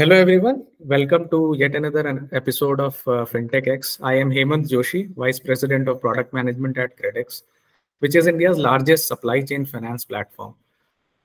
[0.00, 0.64] Hello, everyone.
[0.78, 3.98] Welcome to yet another episode of uh, FinTech X.
[4.02, 7.42] I am Hemant Joshi, Vice President of Product Management at Credx,
[7.98, 10.54] which is India's largest supply chain finance platform.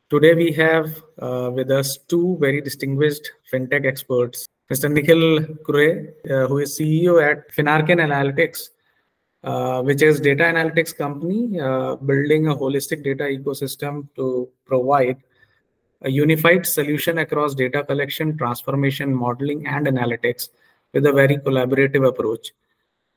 [0.09, 4.91] Today, we have uh, with us two very distinguished FinTech experts, Mr.
[4.91, 8.71] Nikhil Kurhe, uh, who is CEO at Finarkein Analytics,
[9.45, 15.15] uh, which is data analytics company uh, building a holistic data ecosystem to provide
[16.05, 20.49] a unified solution across data collection, transformation, modeling, and analytics
[20.93, 22.51] with a very collaborative approach.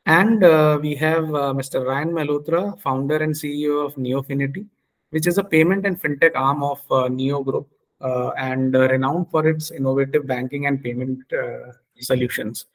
[0.06, 1.84] And uh, we have uh, Mr.
[1.84, 4.66] Rayan Malhotra, founder and CEO of Neofinity,
[5.10, 7.68] which is a payment and fintech arm of uh, Neo Group
[8.00, 12.66] uh, and uh, renowned for its innovative banking and payment uh, solutions.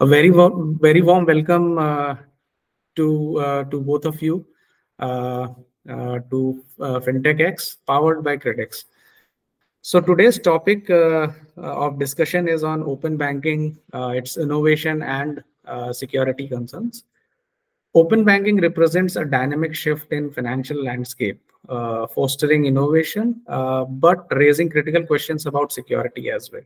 [0.00, 1.76] A very warm, very warm welcome
[2.96, 4.44] to to both of you
[4.98, 8.84] to FinTech X, powered by Credx.
[9.86, 15.92] So today's topic uh, of discussion is on open banking, uh, its innovation and uh,
[15.92, 17.04] security concerns.
[17.94, 24.70] Open banking represents a dynamic shift in financial landscape, uh, fostering innovation, uh, but raising
[24.70, 26.62] critical questions about security as well.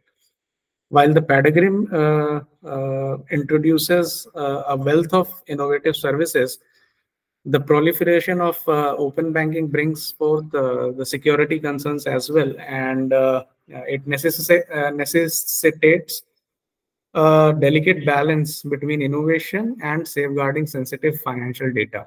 [0.91, 1.21] While the
[2.65, 6.61] uh, introduces a wealth of innovative services,
[7.45, 13.13] the proliferation of uh, open banking brings forth uh, the security concerns as well, and
[13.13, 16.23] uh, it uh, necessitates
[17.15, 22.07] a delicate balance between innovation and safeguarding sensitive financial data.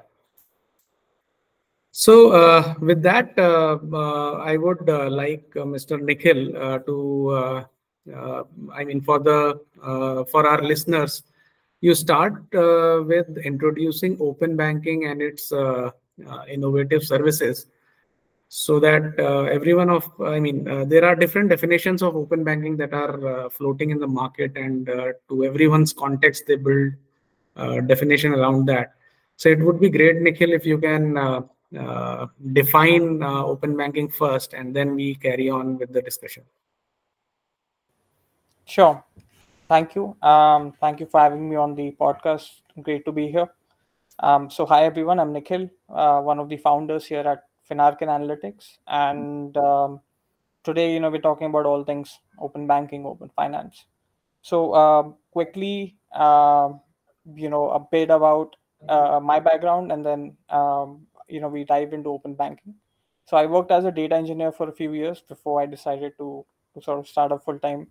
[1.90, 3.78] So, uh, with that, uh,
[4.38, 6.00] I would like Mr.
[6.00, 6.52] Nikhil
[6.86, 7.66] to,
[8.72, 9.60] I mean, for the
[10.30, 11.22] for our listeners
[11.82, 15.90] you start uh, with introducing open banking and its uh,
[16.30, 17.66] uh, innovative services
[18.48, 22.76] so that uh, everyone of i mean uh, there are different definitions of open banking
[22.76, 24.86] that are uh, floating in the market and
[25.28, 26.92] to everyone's context they build
[27.86, 28.94] definition around that.
[29.36, 31.04] So it would be great nikhil if you can
[32.52, 36.44] define open banking first and then we carry on with the discussion.
[38.64, 39.04] Sure
[39.72, 40.16] Thank you.
[40.22, 42.48] Um, thank you for having me on the podcast.
[42.82, 43.48] Great to be here.
[44.18, 45.18] Um, so, hi everyone.
[45.20, 50.00] I'm Nikhil, uh, one of the founders here at Finarkein Analytics, and um,
[50.64, 53.86] today, you know, we're talking about all things open banking, open finance.
[54.42, 55.02] So, uh,
[55.32, 56.70] quickly, uh,
[57.34, 58.56] you know, a bit about
[58.88, 62.74] uh, my background, and then, um, you know, we dive into open banking.
[63.26, 66.44] So, I worked as a data engineer for a few years before I decided to
[66.74, 67.88] to sort of start a full time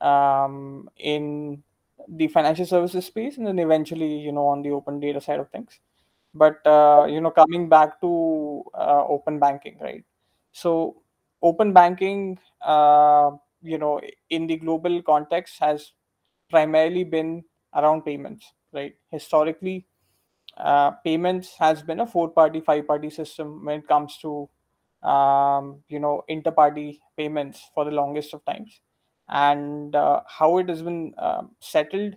[0.00, 1.62] um, in
[2.08, 5.50] the financial services space and then eventually you know on the open data side of
[5.50, 5.80] things.
[6.34, 10.04] But uh, you know coming back to uh, open banking right?
[10.52, 11.02] So
[11.42, 13.30] open banking uh,
[13.62, 14.00] you know
[14.30, 15.92] in the global context has
[16.50, 17.44] primarily been
[17.74, 18.94] around payments right?
[19.10, 19.86] Historically
[20.56, 24.48] uh, payments has been a four party five party system when it comes to
[25.08, 28.80] um, you know inter-party payments for the longest of times
[29.28, 32.14] and uh, how it has been um, settled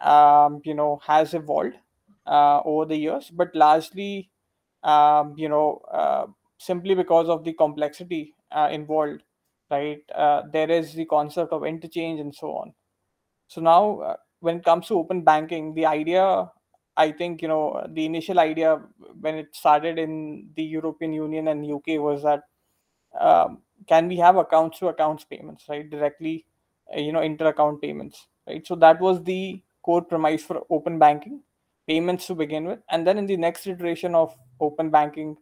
[0.00, 1.74] um, you know has evolved
[2.26, 3.30] uh, over the years.
[3.30, 4.30] But largely
[4.82, 6.26] um, you know uh,
[6.58, 9.22] simply because of the complexity uh, involved
[9.70, 10.02] right?
[10.14, 12.74] Uh, there is the concept of interchange and so on.
[13.48, 16.50] So now uh, when it comes to open banking the idea
[16.96, 18.80] i think you know the initial idea
[19.20, 22.42] when it started in the european union and uk was that
[23.18, 26.49] um, can we have accounts to accounts payments right directly uh,
[26.96, 28.66] you know inter-account payments right?
[28.66, 31.42] So that was the core premise for open banking
[31.88, 32.78] payments to begin with.
[32.90, 35.36] And then in the next iteration of open banking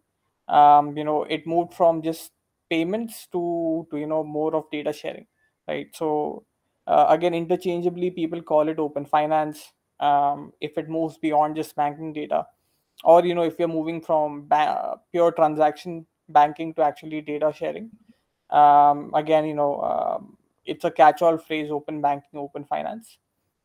[0.49, 2.33] um, you know it moved from just
[2.71, 5.27] payments to to you know more of data sharing
[5.67, 5.89] right?
[5.95, 6.45] So
[6.87, 12.13] uh, again interchangeably people call it open finance um, if it moves beyond just banking
[12.13, 12.47] data.
[13.05, 17.91] Or you know if you're moving from ba- pure transaction banking to actually data sharing.
[18.51, 20.38] Um, again you know um,
[20.75, 23.19] it's a catch-all phrase open banking open finance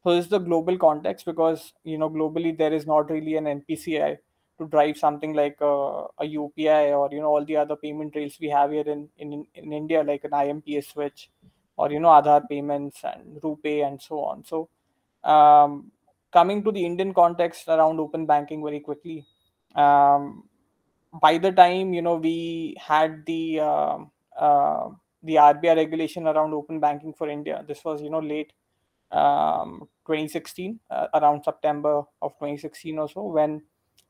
[0.03, 3.45] so this is the global context because you know globally there is not really an
[3.55, 4.17] npci
[4.59, 5.73] to drive something like a,
[6.19, 6.67] a upi
[6.97, 10.03] or you know all the other payment rails we have here in, in in india
[10.03, 11.29] like an imps switch
[11.77, 14.43] or you know Aadhaar payments and RuPay and so on.
[14.45, 14.69] So,
[15.23, 15.91] um,
[16.31, 19.25] coming to the Indian context around open banking very quickly,
[19.75, 20.43] um,
[21.21, 23.97] by the time you know we had the uh,
[24.37, 24.89] uh,
[25.23, 27.63] the RBI regulation around open banking for India.
[27.67, 28.53] This was, you know, late
[29.11, 33.61] um, 2016, uh, around September of 2016 or so, when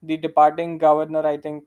[0.02, 1.66] the departing governor, I think,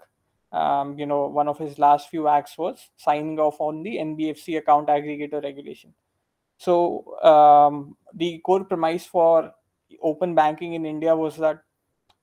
[0.52, 4.58] um, you know, one of his last few acts was signing off on the NBFC
[4.58, 5.94] account aggregator regulation.
[6.58, 9.52] So um, the core premise for
[10.02, 11.60] open banking in India was that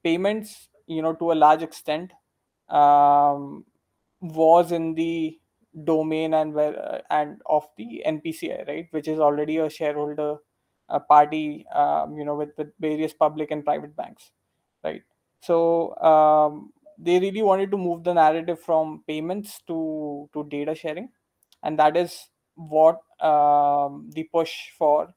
[0.04, 2.12] payments, you know, to a large extent,
[2.70, 3.66] um,
[4.22, 5.38] was in the
[5.84, 10.38] domain and where uh, and of the NPCI, right, which is already a shareholder
[10.90, 14.32] uh, party, um, you know, with with various public and private banks,
[14.84, 15.04] right.
[15.42, 21.10] So um, they really wanted to move the narrative from payments to to data sharing,
[21.64, 25.14] and that is what um, the push for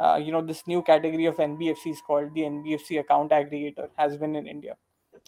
[0.00, 4.36] uh, you know this new category of NBFCs called the NBFC account aggregator has been
[4.36, 4.76] in India.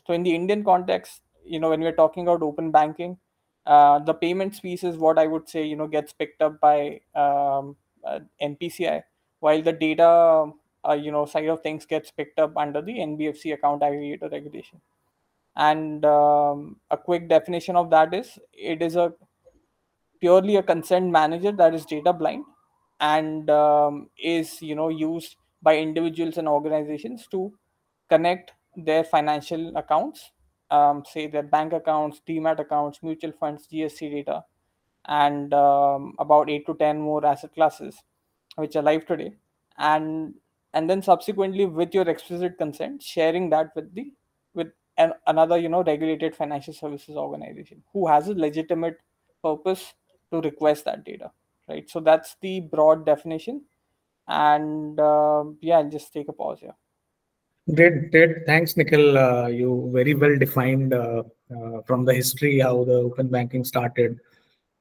[0.06, 3.18] So in the Indian context, you know when we're talking about open banking,
[3.68, 7.00] uh, the payments piece is what I would say you know gets picked up by
[7.14, 9.02] um, uh, NPCI,
[9.40, 10.50] while the data
[10.88, 14.80] uh, you know side of things gets picked up under the NBFC account aggregator regulation.
[15.56, 19.12] And um, a quick definition of that is it is a
[20.20, 22.44] purely a consent manager that is data blind
[23.00, 27.52] and um, is you know used by individuals and organizations to
[28.08, 30.30] connect their financial accounts
[30.70, 34.44] um, say their bank accounts demat accounts mutual funds gst data
[35.06, 38.02] and um, about 8 to 10 more asset classes
[38.56, 39.32] which are live today.
[39.78, 40.34] And
[40.74, 44.12] and then subsequently with your explicit consent sharing that with the
[44.54, 48.98] with an, another you know regulated financial services organization who has a legitimate
[49.42, 49.94] purpose
[50.30, 51.30] to request that data
[51.68, 51.88] right?
[51.88, 53.62] So that's the broad definition.
[54.26, 56.74] And uh, yeah i'll just take a pause here
[57.74, 58.46] Great, great.
[58.46, 59.18] Thanks, Nikhil.
[59.18, 61.22] Uh, you very well defined uh,
[61.54, 64.18] uh, from the history how the open banking started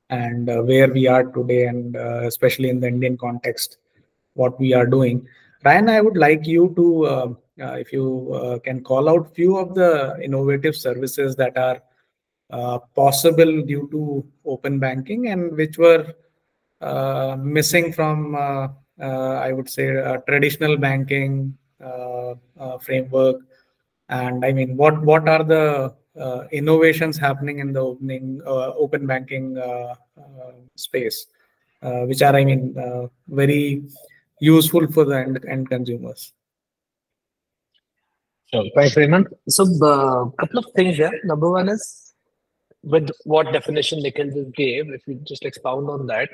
[0.10, 3.78] and uh, where we are today, and uh, especially in the Indian context,
[4.36, 5.28] what we are doing.
[5.66, 7.30] Rayan, I would like you to, uh,
[7.75, 14.25] if you can call out few of the innovative services that are possible due to
[14.45, 16.13] open banking and which were
[17.38, 19.88] missing from, I would say,
[20.25, 21.57] traditional banking
[22.59, 23.38] Uh, framework
[24.09, 29.06] and i mean what what are the uh, innovations happening in the opening uh, open
[29.06, 29.94] banking uh,
[30.75, 31.27] space
[32.09, 32.63] which are i mean
[33.27, 33.83] very
[34.39, 36.33] useful for the end, end consumers
[38.51, 38.63] Sure.
[38.75, 39.25] Thanks, Hemant.
[39.50, 41.12] So, a uh, couple of things here.
[41.25, 42.13] Number one is
[42.81, 46.30] with what definition Nikhil just gave, if you just expound on that,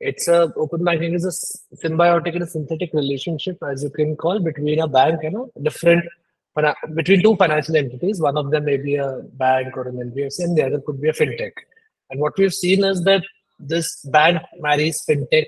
[0.00, 4.38] it's a open banking is a symbiotic and a synthetic relationship, as you can call,
[4.38, 6.04] between a bank and a different
[6.94, 8.20] between two financial entities.
[8.20, 11.08] One of them may be a bank or an NBFC, and the other could be
[11.08, 11.52] a fintech.
[12.10, 13.22] And what we've seen is that
[13.58, 15.46] this bank marries fintech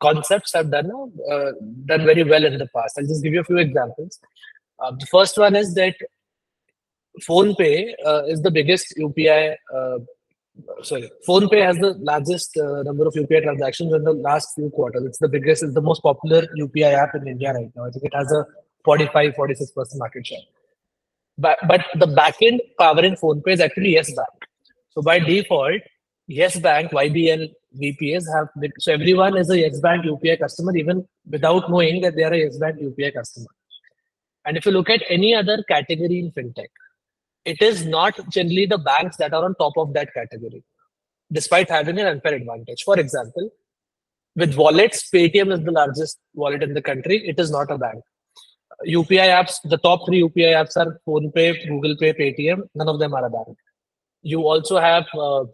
[0.00, 0.90] concepts have done
[1.30, 1.52] uh,
[1.86, 2.98] done very well in the past.
[2.98, 4.18] I'll just give you a few examples.
[4.78, 5.94] Uh, the first one is that
[7.22, 9.98] PhonePe uh, is the biggest UPI uh,
[10.82, 15.04] sorry, PhonePe has the largest uh, number of UPI transactions in the last few quarters.
[15.04, 17.86] It's the biggest, it's the most popular UPI app in India right now.
[17.86, 18.46] I think it has a
[18.84, 20.38] 45, 46% market share.
[21.36, 24.28] But, but the backend powering PhonePe is actually Yes Bank.
[24.90, 25.82] So by default,
[26.26, 28.48] Yes Bank, YBL, VPS have,
[28.78, 32.38] so everyone is a Yes Bank UPI customer even without knowing that they are a
[32.38, 33.48] Yes Bank UPI customer.
[34.46, 36.68] And if you look at any other category in fintech,
[37.44, 40.62] it is not generally the banks that are on top of that category,
[41.30, 42.82] despite having an unfair advantage.
[42.84, 43.50] For example,
[44.36, 47.26] with wallets, Paytm is the largest wallet in the country.
[47.26, 48.02] It is not a bank.
[48.86, 52.62] UPI apps, the top three UPI apps are PhonePe, Google Pay, Paytm.
[52.74, 53.56] None of them are a bank.
[54.22, 55.44] You also have uh,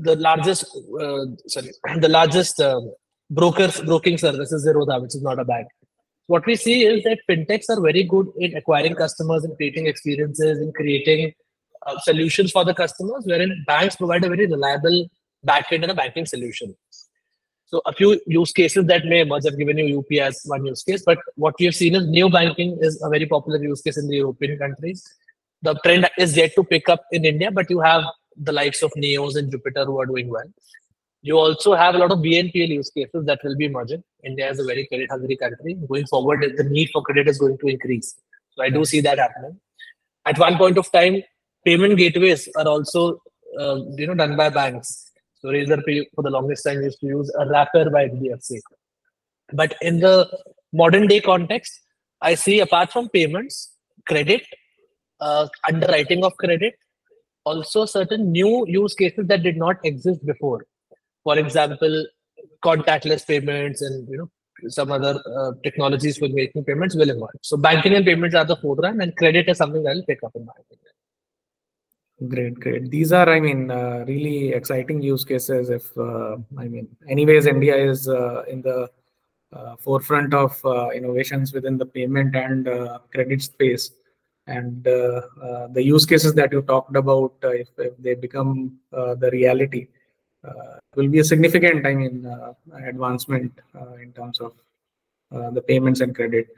[0.00, 0.64] the largest,
[1.00, 2.80] uh, sorry, the largest uh,
[3.30, 5.68] brokers broking service is Zerodha, which is not a bank
[6.28, 10.58] what we see is that fintechs are very good in acquiring customers and creating experiences
[10.58, 11.32] and creating
[11.86, 15.06] uh, solutions for the customers, wherein banks provide a very reliable
[15.46, 16.76] backend and a banking solution.
[17.64, 19.46] So a few use cases that may emerge.
[19.46, 22.28] I've given you UPI as one use case, but what we have seen is neo
[22.28, 25.02] banking is a very popular use case in the European countries.
[25.62, 28.04] The trend is yet to pick up in India, but you have
[28.36, 30.50] the likes of Neos and Jupiter who are doing well.
[31.22, 34.04] You also have a lot of BNPL use cases that will be emerging.
[34.24, 35.74] India is a very credit hungry country.
[35.88, 38.14] Going forward, the need for credit is going to increase.
[38.54, 39.58] So I do see that happening.
[40.26, 41.22] At one point of time,
[41.64, 43.20] payment gateways are also
[43.58, 45.10] uh, you know done by banks.
[45.40, 48.60] So Razorpay for the longest time used to use a wrapper by HDFC.
[49.52, 50.28] But in the
[50.72, 51.80] modern day context,
[52.20, 53.72] I see apart from payments,
[54.06, 54.42] credit,
[55.20, 56.74] uh, underwriting of credit,
[57.44, 60.64] also certain new use cases that did not exist before
[61.28, 61.94] for example,
[62.64, 64.30] contactless payments and you know
[64.76, 67.42] some other uh, technologies for making payments will emerge.
[67.42, 70.32] So banking and payments are the forefront, and credit is something that will pick up
[70.34, 70.94] in my opinion.
[72.34, 72.90] Great, great.
[72.90, 75.70] These are, I mean, uh, really exciting use cases.
[75.70, 78.90] If uh, I mean, anyways, India is uh, in the
[79.52, 82.66] uh, forefront of uh, innovations within the payment and
[83.12, 83.92] credit space.
[84.46, 89.88] And the use cases that you talked about, if, if, they become the reality,
[90.96, 92.26] will be a significant, I mean,
[92.86, 93.52] advancement
[94.00, 94.52] in terms of
[95.54, 96.48] the payments and credit.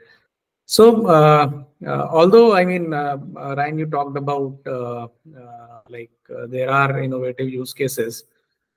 [0.65, 4.55] So, uh, uh, although I mean, uh, Rayan, you talked about
[5.89, 6.11] like
[6.47, 8.23] there are innovative use cases.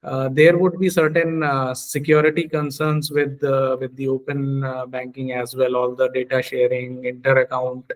[0.03, 3.41] Uh, there would be certain uh, security concerns with
[3.81, 7.91] with the open uh, banking as well all the data sharing inter account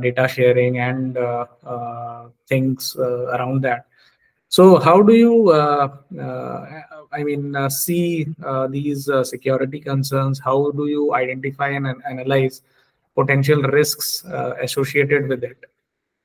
[0.00, 1.18] data sharing and
[2.48, 3.84] things around that
[4.56, 5.88] so how do you uh,
[6.26, 6.58] uh,
[7.18, 8.26] i mean uh, see
[8.76, 9.02] these
[9.34, 12.62] security concerns how do you identify and analyze
[13.20, 14.08] potential risks
[14.68, 15.70] associated with it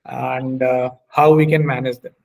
[0.05, 0.63] and
[1.19, 2.15] how we can manage them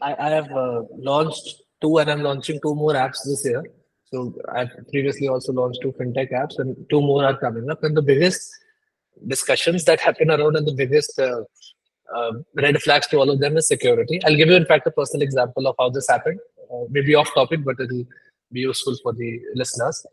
[0.00, 3.64] I, I have uh, launched two and I'm launching two more apps this year.
[4.04, 7.82] So I've previously also launched two fintech apps and two more are coming up.
[7.82, 8.50] And the biggest
[9.26, 11.42] discussions that happen around and the biggest uh,
[12.14, 14.20] uh, red flags to all of them is security.
[14.24, 16.40] I'll give you, in fact, a personal example of how this happened.
[16.72, 18.04] Uh, maybe off topic, but it'll
[18.50, 20.04] be useful for the listeners.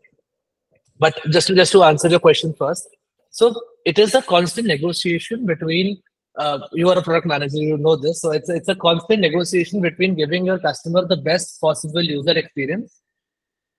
[0.98, 2.88] But just to, just to answer your question first,
[3.30, 3.54] so
[3.86, 6.02] it is a constant negotiation between
[6.36, 8.20] uh, you are a product manager, you know this.
[8.20, 13.00] So it's it's a constant negotiation between giving your customer the best possible user experience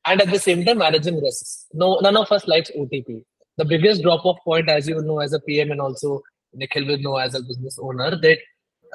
[0.06, 1.68] and at the same time managing risks.
[1.74, 3.24] No, none of us likes OTP.
[3.58, 6.22] The biggest drop off point, as you know, as a PM and also
[6.54, 8.38] Nikhil will know as a business owner, that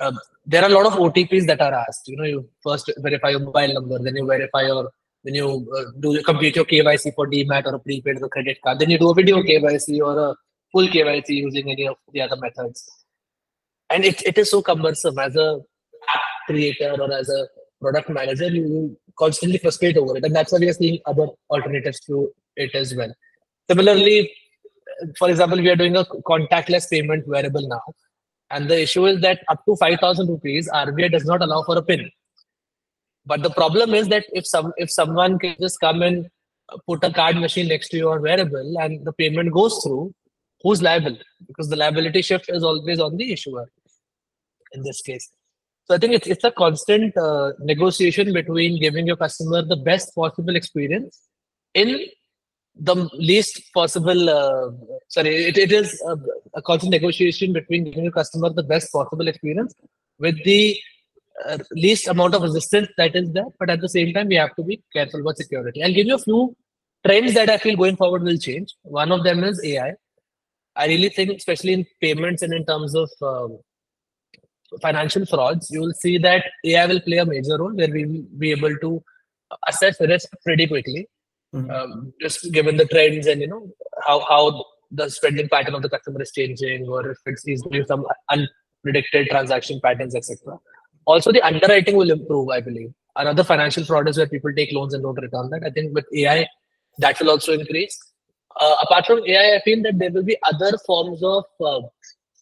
[0.00, 2.08] um, there are a lot of OTPs that are asked.
[2.08, 4.90] You know, you first verify your mobile number, then you verify your
[5.24, 8.78] then you uh, do complete your KYC for demat or a prepaid or credit card.
[8.78, 10.36] Then you do a video KYC or a
[10.70, 12.88] full KYC using any of the other methods
[13.90, 15.60] and it, it is so cumbersome as a
[16.14, 17.46] app creator or as a
[17.80, 22.00] product manager you constantly frustrate over it and that's why we are seeing other alternatives
[22.00, 23.12] to it as well
[23.68, 24.30] similarly
[25.18, 27.82] for example we are doing a contactless payment wearable now.
[28.50, 31.82] And the issue is that up to 5000 rupees rbi does not allow for a
[31.82, 32.10] pin.
[33.24, 36.28] But the problem is that if some if someone can just come and
[36.86, 40.12] put a card machine next to your wearable and the payment goes through
[40.62, 41.16] who's liable?
[41.46, 43.70] Because the liability shift is always on the issuer
[44.72, 45.30] in this case.
[45.86, 50.14] So i think it's, it's a constant uh, negotiation between giving your customer the best
[50.14, 51.20] possible experience
[51.74, 52.06] in
[52.78, 54.70] the least possible uh,
[55.08, 56.16] sorry it, it is a,
[56.54, 59.74] a, constant negotiation between giving your customer the best possible experience
[60.18, 60.78] with the
[61.48, 64.54] uh, least amount of resistance that is there but at the same time we have
[64.56, 65.82] to be careful about security.
[65.82, 66.56] I'll give you a few
[67.06, 68.74] trends that i feel going forward will change.
[68.82, 69.94] One of them is ai
[70.76, 70.86] I.
[70.86, 73.58] Really think, especially in payments and in terms of um,
[74.82, 78.22] financial frauds, you will see that AI will play a major role where we will
[78.38, 79.02] be able to
[79.68, 81.08] assess risk pretty quickly,
[81.56, 81.70] mm-hmm.
[81.70, 83.68] um, just given the trends and you know
[84.06, 87.84] how how the spending pattern of the customer is changing, or if it's he's doing
[87.86, 90.58] some unpredicted transaction patterns, etc.
[91.06, 92.92] Also, the underwriting will improve, I believe.
[93.14, 95.64] Another financial fraud is where people take loans and don't return that.
[95.64, 96.46] I think with AI,
[96.98, 97.98] that will also increase
[98.60, 101.80] uh, apart from AI, I feel that there will be other forms of uh,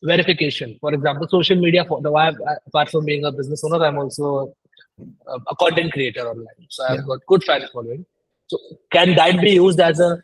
[0.03, 0.77] verification.
[0.81, 1.85] For example, social media.
[1.85, 2.33] For the why,
[2.67, 4.55] apart from being a business owner, I'm also
[5.27, 6.67] a, a content creator online.
[6.69, 7.05] So I've yeah.
[7.07, 8.07] got good fan following.
[8.47, 8.59] So
[8.91, 10.23] can that be used as a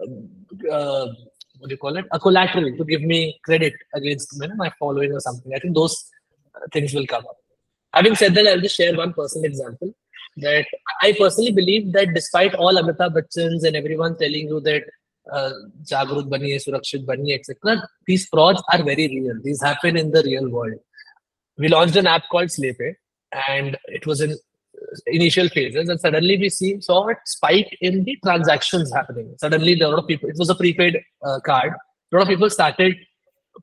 [0.00, 1.06] uh, uh,
[1.58, 2.06] what do you call it?
[2.10, 5.52] A collateral to give me credit against you know, my following or something.
[5.54, 6.10] I think those
[6.54, 7.36] uh, things will come up.
[7.92, 9.94] Having said that, I'll just share one personal example
[10.38, 10.64] that
[11.02, 14.84] I personally believe that despite all Amitabh Bachchan's and everyone telling you that
[15.30, 15.50] uh,
[15.84, 19.34] Jagrut Bani, Surakshit Bani, etc., these frauds are very real.
[19.42, 20.74] These happen in the real world.
[21.58, 22.94] We launched an app called Slepe,
[23.48, 24.36] and it was in
[25.06, 29.86] initial phases and suddenly we see saw a spike in the transactions happening suddenly were
[29.86, 32.96] a lot of people it was a prepaid uh, card a lot of people started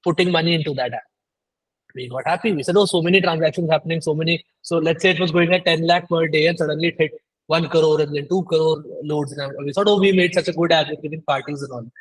[0.03, 1.07] putting money into that app
[1.95, 5.12] we got happy we said oh so many transactions happening so many so let's say
[5.15, 7.12] it was going at 10 lakh per day and suddenly it hit
[7.47, 9.31] one crore and then two crore loads.
[9.31, 11.91] And we thought, oh, we made such a good app giving parties and all.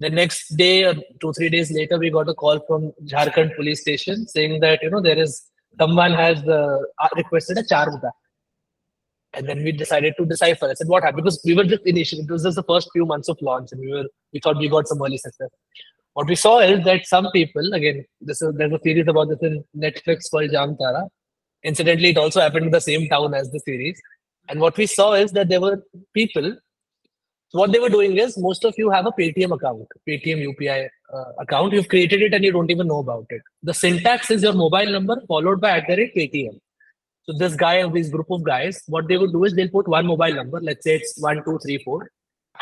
[0.00, 3.80] The next day, or two, three days later, we got a call from Jharkhand police
[3.80, 5.42] station saying that, you know, there is
[5.78, 6.78] someone has uh,
[7.16, 8.12] requested a charge back.
[9.34, 10.70] And then we decided to decipher.
[10.70, 11.24] I said, what happened?
[11.24, 13.80] Because we were just initially, it was just the first few months of launch and
[13.80, 15.50] we were, we thought we got some early success.
[16.14, 19.38] What we saw is that some people, again, this is, there's a series about this
[19.42, 21.08] in Netflix called Jamtara.
[21.62, 24.00] Incidentally, it also happened in the same town as the series.
[24.48, 25.82] And what we saw is that there were
[26.14, 26.56] people.
[27.50, 30.88] So what they were doing is most of you have a Paytm account, Paytm UPI
[31.14, 31.72] uh, account.
[31.72, 33.42] You've created it and you don't even know about it.
[33.62, 36.58] The syntax is your mobile number followed by at the rate Paytm.
[37.28, 39.86] So this guy or this group of guys, what they would do is they'll put
[39.86, 40.60] one mobile number.
[40.62, 42.10] Let's say it's one two three four,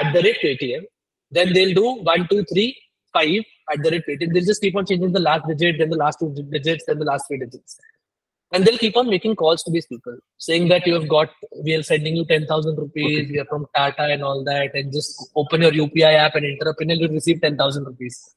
[0.00, 0.82] at the rate Paytm.
[1.30, 2.76] Then they'll do one, two, three,
[3.12, 4.32] five at the rate Paytm.
[4.34, 7.04] They'll just keep on changing the last digit, then the last two digits, then the
[7.04, 7.78] last three digits.
[8.52, 11.30] And they'll keep on making calls to these people, saying that you have got,
[11.62, 13.30] we are sending you 10,000 rupees, okay.
[13.30, 16.70] we are from Tata and all that, and just open your UPI app and enter
[16.70, 18.34] a pin and you'll receive 10,000 rupees.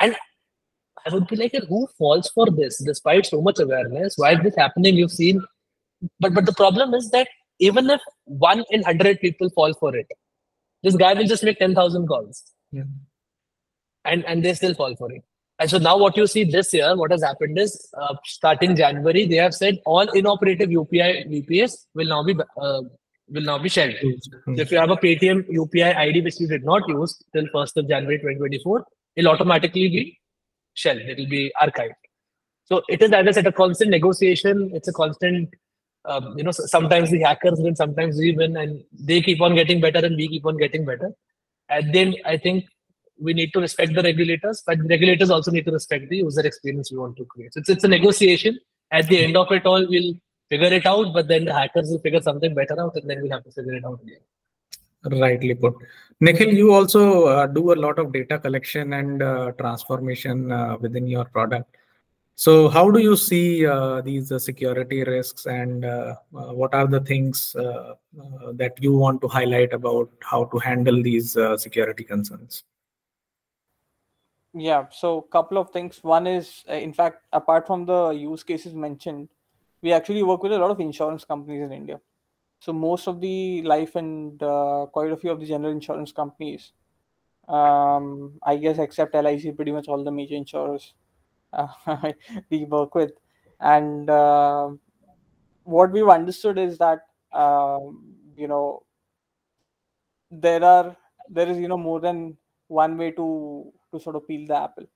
[0.00, 0.16] And
[1.06, 4.14] I would be like, who falls for this despite so much awareness?
[4.16, 4.94] Why is this happening?
[4.94, 5.42] You've seen,
[6.18, 7.28] but but the problem is that
[7.58, 10.10] even if one in hundred people fall for it,
[10.82, 12.42] this guy will just make ten thousand calls,
[12.72, 12.84] yeah.
[14.04, 15.22] and and they still fall for it.
[15.58, 19.26] And so now what you see this year, what has happened is, uh, starting January,
[19.26, 22.82] they have said all inoperative UPI VPS will now be uh,
[23.28, 23.96] will now be shelved.
[24.02, 24.56] Mm-hmm.
[24.56, 27.76] So if you have a Paytm UPI ID which you did not use till 1st
[27.76, 28.84] of January 2024,
[29.16, 30.19] it'll automatically be
[30.84, 31.08] shelved.
[31.12, 32.00] It will be archived.
[32.64, 34.70] So it is, as I said, a constant negotiation.
[34.74, 35.54] It's a constant,
[36.04, 39.80] um, you know, sometimes the hackers win, sometimes we win, and they keep on getting
[39.80, 41.10] better and we keep on getting better.
[41.68, 42.64] And then I think
[43.18, 46.46] we need to respect the regulators, but the regulators also need to respect the user
[46.50, 47.54] experience we want to create.
[47.54, 48.58] So it's, it's a negotiation.
[48.90, 50.14] At the end of it all, we'll
[50.48, 53.32] figure it out, but then the hackers will figure something better out, and then we'll
[53.32, 54.22] have to figure it out again.
[55.04, 55.74] Rightly put.
[56.20, 61.06] Nikhil, you also uh, do a lot of data collection and uh, transformation uh, within
[61.06, 61.76] your product.
[62.34, 67.00] So, how do you see uh, these uh, security risks, and uh, what are the
[67.00, 72.64] things that you want to highlight about how to handle these security concerns?
[74.52, 76.00] Yeah, so a couple of things.
[76.02, 79.28] One is, in fact, apart from the use cases mentioned,
[79.82, 82.00] we actually work with a lot of insurance companies in India.
[82.60, 86.72] So most of the life and uh, quite a few of the general insurance companies,
[87.48, 90.94] um, I guess except LIC, pretty much all the major insurers
[91.52, 91.68] uh,
[92.50, 93.12] we work with.
[93.60, 94.70] And uh,
[95.64, 97.00] what we've understood is that
[97.32, 98.84] um, you know
[100.30, 100.96] there are
[101.28, 102.36] there is you know more than
[102.68, 104.86] one way to to sort of peel the apple,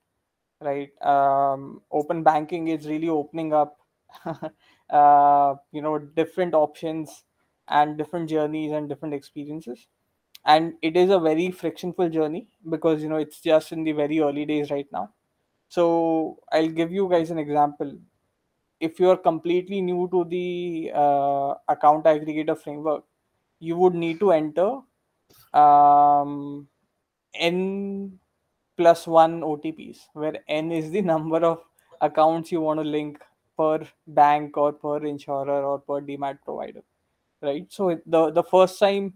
[0.61, 0.91] right?
[1.01, 3.77] Um, open banking is really opening up
[4.89, 7.25] uh, you know different options
[7.67, 9.87] and different journeys and different experiences.
[10.45, 14.19] And it is a very frictionful journey because you know it's just in the very
[14.19, 15.09] early days right now.
[15.69, 17.97] So i'll give you guys an example.
[18.79, 23.03] If you are completely new to the uh, account aggregator framework
[23.59, 24.79] you would need to enter
[25.53, 26.67] um,
[27.33, 28.19] n
[28.77, 31.63] plus 1 otps where n is the number of
[32.01, 33.17] accounts you want to link
[33.57, 36.83] per bank or per insurer or per demat provider
[37.45, 37.65] right?
[37.71, 39.13] So the the first time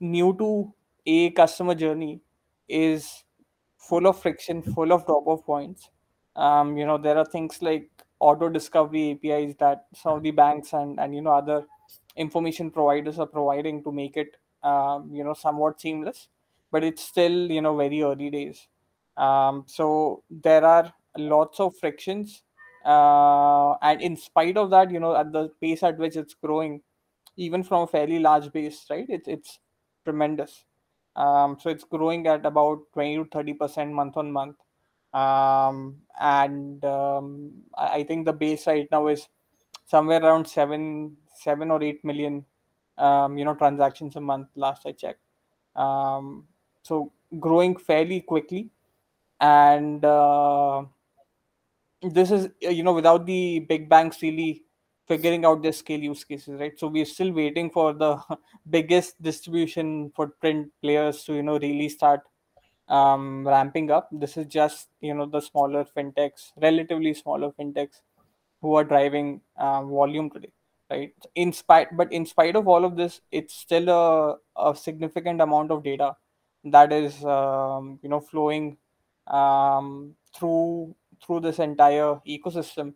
[0.00, 0.72] new to
[1.06, 2.20] a customer journey
[2.68, 3.24] is
[3.78, 5.90] full of friction full of drop off points.
[6.34, 10.72] Um, you know there are things like auto discovery apis that some of the banks
[10.72, 11.64] and and you know other
[12.16, 16.28] information providers are providing to make it um, you know somewhat seamless
[16.72, 18.68] but it's still you know very early days.
[19.16, 22.42] Um, so there are lots of frictions
[22.84, 26.82] uh, and in spite of that you know at the pace at which it's growing
[27.36, 29.06] even from a fairly large base, right?
[29.08, 29.58] It's it's
[30.04, 30.64] tremendous.
[31.14, 34.56] Um, so it's growing at about 20 to 30 percent month on month,
[35.14, 39.26] um, and um, I, think the base right now is
[39.86, 42.44] somewhere around seven seven or eight million,
[42.98, 44.48] um, you know, transactions a month.
[44.56, 45.20] Last I checked.
[45.74, 46.44] Um,
[46.82, 48.68] so growing fairly quickly,
[49.40, 50.84] and uh,
[52.02, 54.65] this is you know without the big banks really
[55.06, 56.78] figuring out their scale use cases, right?
[56.78, 58.18] So we're still waiting for the
[58.70, 62.20] biggest distribution footprint players to, you know, really start
[62.88, 64.08] um, ramping up.
[64.12, 68.00] This is just, you know, the smaller fintechs, relatively smaller fintechs
[68.60, 70.52] who are driving um, volume today,
[70.90, 71.12] right?
[71.34, 75.70] In spite, but in spite of all of this, it's still a, a significant amount
[75.70, 76.16] of data
[76.64, 78.76] that is, um, you know, flowing
[79.28, 82.92] um, through through this entire ecosystem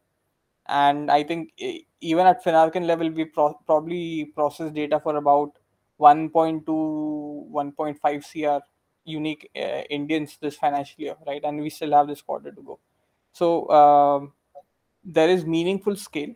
[0.70, 1.52] and I think
[2.00, 5.52] even at Finarkein level, we pro- probably process data for about
[5.98, 8.60] 1.2, 1.5 CR
[9.04, 11.42] unique uh, Indians this financial year, right?
[11.44, 12.78] And we still have this quarter to go.
[13.32, 14.32] So um,
[15.04, 16.34] there is meaningful scale,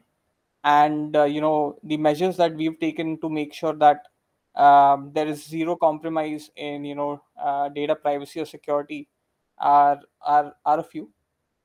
[0.64, 4.06] and uh, you know the measures that we've taken to make sure that
[4.54, 9.08] um, there is zero compromise in you know uh, data privacy or security
[9.58, 11.10] are are are a few,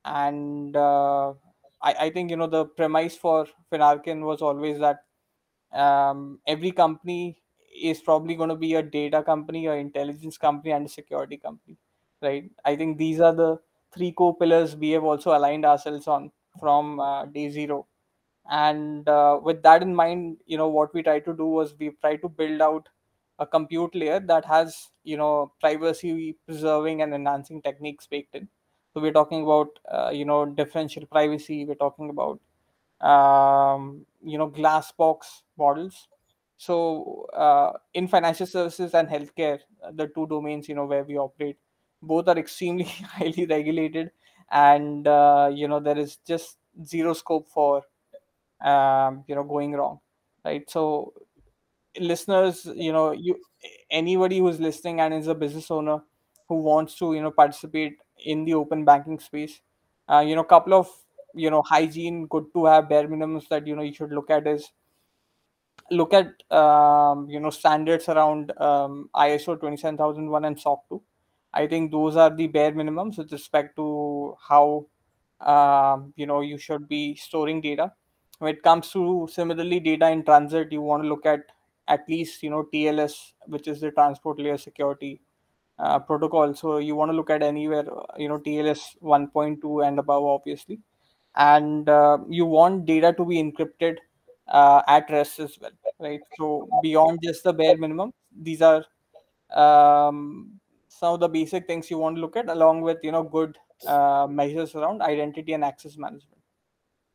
[0.06, 1.34] and uh,
[1.82, 5.00] I, I think you know the premise for Finarkein was always that
[5.74, 7.38] um, every company
[7.82, 11.78] is probably going to be a data company, a intelligence company, and a security company,
[12.22, 12.50] right?
[12.66, 13.60] I think these are the
[13.94, 17.88] three core pillars we have also aligned ourselves on from uh, day zero.
[18.50, 21.92] And uh, with that in mind, you know what we tried to do was we
[22.02, 22.90] tried to build out
[23.40, 28.50] a compute layer that has you know privacy preserving and enhancing techniques baked in
[28.94, 31.66] so we're talking about uh, you know differential privacy.
[31.66, 32.40] We're talking about
[33.02, 36.08] um, you know glass box models.
[36.58, 39.60] So uh, in financial services and healthcare
[39.94, 41.58] the two domains you know where we operate
[42.02, 42.84] both are extremely
[43.16, 44.12] highly regulated.
[44.52, 47.84] And uh, you know there is just zero scope for
[48.62, 50.00] um, you know going wrong
[50.46, 50.70] right?
[50.70, 51.14] So
[52.00, 53.36] listeners you know you
[53.90, 56.00] anybody who's listening and is a business owner
[56.48, 59.62] who wants to you know participate in the open banking space.
[60.10, 60.90] Uh, you know couple of
[61.36, 64.48] you know hygiene good to have bare minimums that you know you should look at
[64.48, 64.72] is
[65.92, 71.02] look at um, you know standards around um, iso 27001 and soc 2
[71.54, 74.86] i think those are the bare minimums with respect to how
[75.42, 77.94] um, you know you should be storing data.
[78.40, 81.42] When it comes to similarly data in transit you want to look at
[81.88, 85.22] at least you know tls which is the transport layer security
[85.80, 86.54] uh, protocol.
[86.54, 87.86] So you want to look at anywhere
[88.18, 90.80] you know tls 1.2 and above obviously.
[91.36, 93.98] And uh, you want data to be encrypted
[94.48, 96.22] uh, at rest as well right?
[96.38, 98.86] So beyond just the bare minimum these are
[99.56, 103.24] um, some of the basic things you want to look at along with you know
[103.24, 106.42] good uh, measures around identity and access management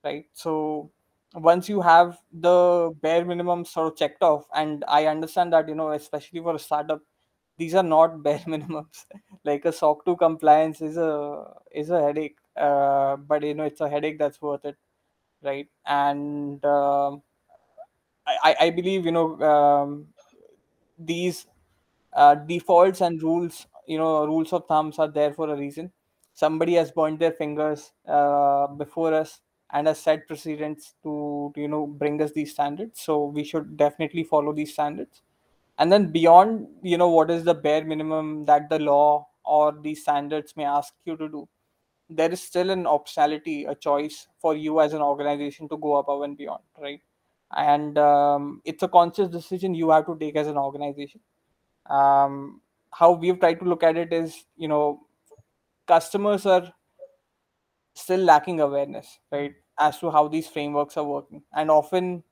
[0.05, 0.27] right?
[0.33, 0.91] So
[1.35, 5.75] once you have the bare minimum sort of checked off and i understand that you
[5.75, 7.01] know especially for a startup
[7.59, 9.07] these are not bare minimums.
[9.45, 13.81] Like a soc 2 compliance is a is a headache uh, but you know it's
[13.81, 14.77] a headache that's worth it
[15.43, 15.69] right?
[15.87, 17.23] And um,
[18.27, 20.07] I, I believe you know um,
[20.99, 21.47] these
[22.15, 25.93] uh, defaults and rules you know rules of thumbs are there for a reason.
[26.35, 29.41] Somebody has burnt their fingers uh, before us
[29.73, 33.01] and has set precedents to, you know bring us these standards.
[33.03, 35.23] So we should definitely follow these standards
[35.79, 40.03] and then beyond you know what is the bare minimum that the law or these
[40.03, 41.49] standards may ask you to do
[42.11, 46.23] there is still an optionality a choice for you as an organization to go above
[46.23, 47.01] and beyond right?
[47.57, 51.21] And um, it's a conscious decision you have to take as an organization.
[51.89, 52.61] Um,
[52.91, 55.01] how we've tried to look at it is you know
[55.87, 56.73] customers are
[57.95, 61.43] still lacking awareness right as to how these frameworks are working.
[61.55, 62.23] And often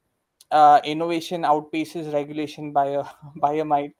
[0.52, 3.04] uh, innovation outpaces regulation by a
[3.36, 3.90] by a mile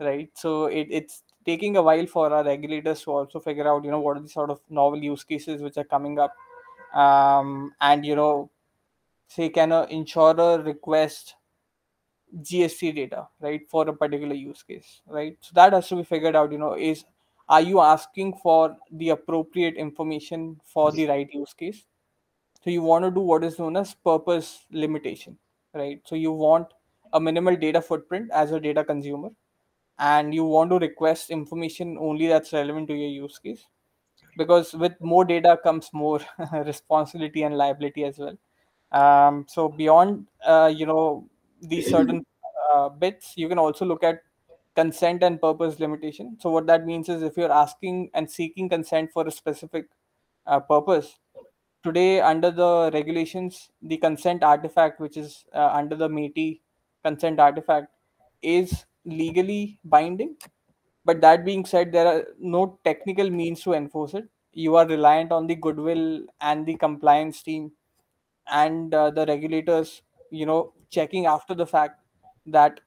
[0.00, 0.30] right?
[0.34, 4.00] So it, it's taking a while for our regulators to also figure out you know
[4.00, 6.34] what are the sort of novel use cases which are coming up.
[6.94, 8.50] Um, and you know
[9.28, 11.34] say can an insurer request
[12.42, 15.36] gst data right for a particular use case right?
[15.40, 17.04] So that has to be figured out you know is
[17.48, 21.84] are you asking for the appropriate information for the right use case?
[22.64, 25.38] So you want to do what is known as purpose limitation
[25.76, 26.00] right?
[26.04, 26.68] So you want
[27.12, 29.30] a minimal data footprint as a data consumer
[29.98, 33.66] and you want to request information only that's relevant to your use case
[34.36, 36.20] because with more data comes more
[36.52, 38.36] responsibility and liability as well.
[38.92, 41.28] Um, so beyond uh, you know
[41.60, 42.24] these certain
[42.72, 44.22] uh, bits you can also look at
[44.74, 46.36] consent and purpose limitation.
[46.40, 49.86] So what that means is if you're asking and seeking consent for a specific
[50.46, 51.18] uh, purpose
[51.86, 56.60] today under the regulations the consent artifact which is uh, under the MeitY
[57.04, 57.88] consent artifact
[58.42, 60.36] is legally binding.
[61.04, 64.28] But that being said there are no technical means to enforce it.
[64.52, 67.72] You are reliant on the goodwill and the compliance team
[68.48, 72.00] and uh, the regulators you know checking after the fact
[72.46, 72.80] that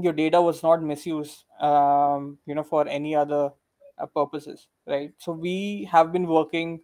[0.00, 3.52] your data was not misused um, you know for any other
[3.98, 5.12] uh, purposes right?
[5.18, 6.80] So we have been working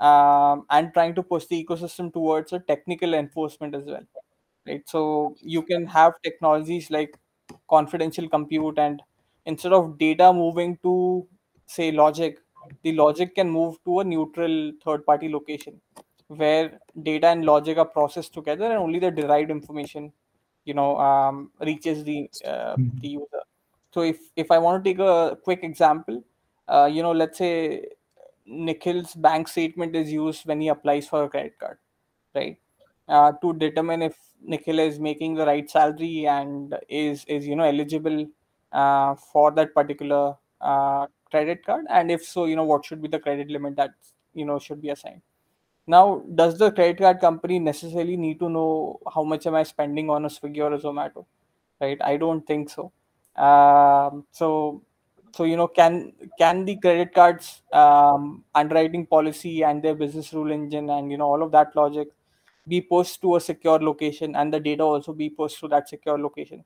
[0.00, 4.04] um, and trying to push the ecosystem towards a technical enforcement as well
[4.66, 7.18] right so you can have technologies like
[7.68, 9.02] confidential compute and
[9.46, 11.26] instead of data moving to
[11.66, 12.38] say logic
[12.82, 15.80] the logic can move to a neutral third party location
[16.28, 20.12] where data and logic are processed together and only the derived information
[20.64, 23.02] you know um, reaches the uh, Mhm.
[23.02, 23.42] the user
[23.92, 26.22] so if if i want to take a quick example
[26.68, 27.84] uh, you know let's say
[28.46, 31.78] nikhil's bank statement is used when he applies for a credit card
[32.34, 32.58] right
[33.08, 37.64] uh, to determine if nikhil is making the right salary and is is you know
[37.64, 38.26] eligible
[38.72, 43.08] uh, for that particular uh, credit card and if so you know what should be
[43.08, 43.90] the credit limit that
[44.34, 45.22] you know should be assigned
[45.86, 50.08] now, does the credit card company necessarily need to know how much am I spending
[50.08, 51.26] on a Swiggy or a Zomato?
[51.80, 51.98] Right?
[52.02, 52.92] I don't think so.
[53.36, 54.82] Um, so,
[55.34, 60.52] so you know, can can the credit cards um, underwriting policy and their business rule
[60.52, 62.08] engine and you know all of that logic
[62.68, 66.18] be pushed to a secure location and the data also be pushed to that secure
[66.18, 66.64] location?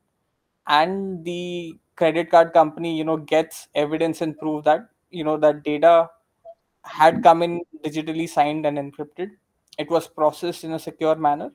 [0.71, 5.63] and the credit card company you know gets evidence and proof that you know that
[5.63, 6.09] data
[6.85, 9.31] had come in digitally signed and encrypted.
[9.79, 11.53] It was processed in a secure manner.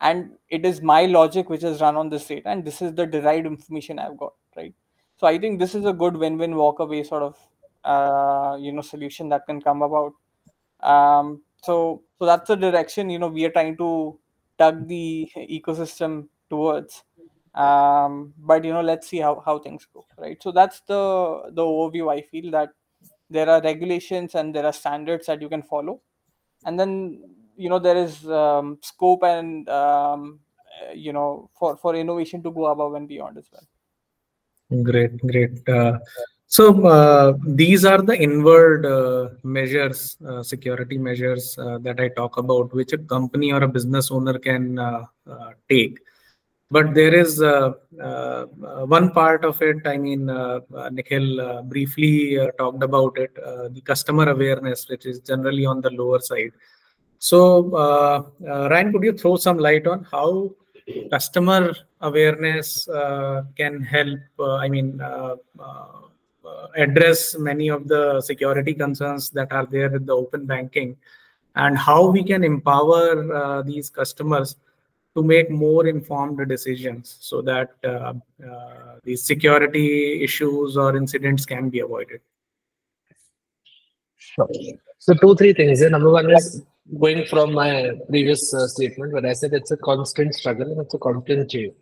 [0.00, 2.48] And it is my logic which is run on this data.
[2.48, 4.74] And this is the derived information i've got right
[5.16, 7.36] so i think this is a good win-win walk away sort of
[7.86, 10.12] uh, you know solution that can come about.
[10.80, 14.18] Um, so so that's the direction you know we are trying to
[14.58, 17.04] tug the ecosystem towards.
[17.54, 20.42] Um, but you know let's see how, how things go right?
[20.42, 22.70] So that's the the overview i feel that
[23.30, 26.02] there are regulations and there are standards that you can follow.
[26.64, 27.22] And then
[27.56, 30.40] you know there is um, scope and um,
[30.94, 33.66] you know for for innovation to go above and beyond as well
[34.82, 35.98] great great uh,
[36.48, 42.36] so uh, these are the inward uh, measures, uh, security measures uh, that I talk
[42.36, 45.04] about, which a company or a business owner can uh,
[45.68, 45.98] take.
[46.70, 49.86] But there is one part of it.
[49.86, 50.26] I mean,
[50.92, 53.34] Nikhil briefly talked about it:
[53.72, 56.50] the customer awareness, which is generally on the lower side.
[57.20, 57.70] So,
[58.42, 60.50] Rayan, could you throw some light on how
[61.10, 62.88] customer awareness
[63.56, 64.20] can help?
[64.40, 65.36] I mean uh,
[66.76, 70.96] address many of the security concerns that are there with the open banking
[71.56, 74.56] and how we can empower uh, these customers
[75.16, 78.12] to make more informed decisions so that uh,
[78.46, 82.20] uh, these security issues or incidents can be avoided.
[84.18, 84.48] Sure.
[84.98, 85.80] So two, three things.
[85.80, 86.62] Number one is
[87.00, 90.94] going from my previous uh, statement where I said it's a constant struggle and it's
[90.94, 91.74] a constant change.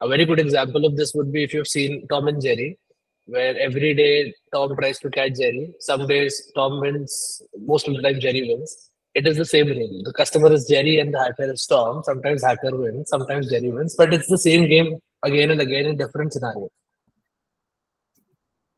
[0.00, 2.78] A very good example of this would be if you've seen Tom and Jerry
[3.26, 5.74] where every day Tom tries to catch Jerry.
[5.80, 8.90] Some days Tom wins, most of the time Jerry wins.
[9.14, 10.02] It is the same rule.
[10.04, 12.02] The customer is Jerry and the hacker is Tom.
[12.04, 15.96] Sometimes hacker wins, sometimes Jerry wins, but it's the same game again and again in
[15.96, 16.70] different scenarios.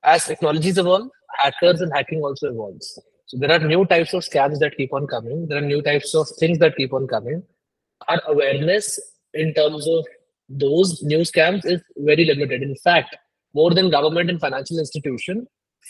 [0.02, 2.98] As technologies evolve, hackers and hacking also evolves.
[3.30, 5.46] So there are new types of scams that keep on coming.
[5.46, 7.44] There are new types of things that keep on coming.
[8.08, 8.98] Our awareness
[9.34, 10.04] in terms of
[10.48, 12.60] those new scams is very limited.
[12.64, 13.16] In fact,
[13.54, 15.46] more than government and financial institution,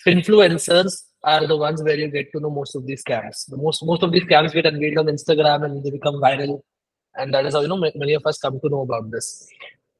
[0.06, 3.48] influencers are the ones where you get to know most of these scams.
[3.48, 6.60] The most most of these scams get unveiled on Instagram and they become viral,
[7.14, 9.48] and that is how you know many of us come to know about this.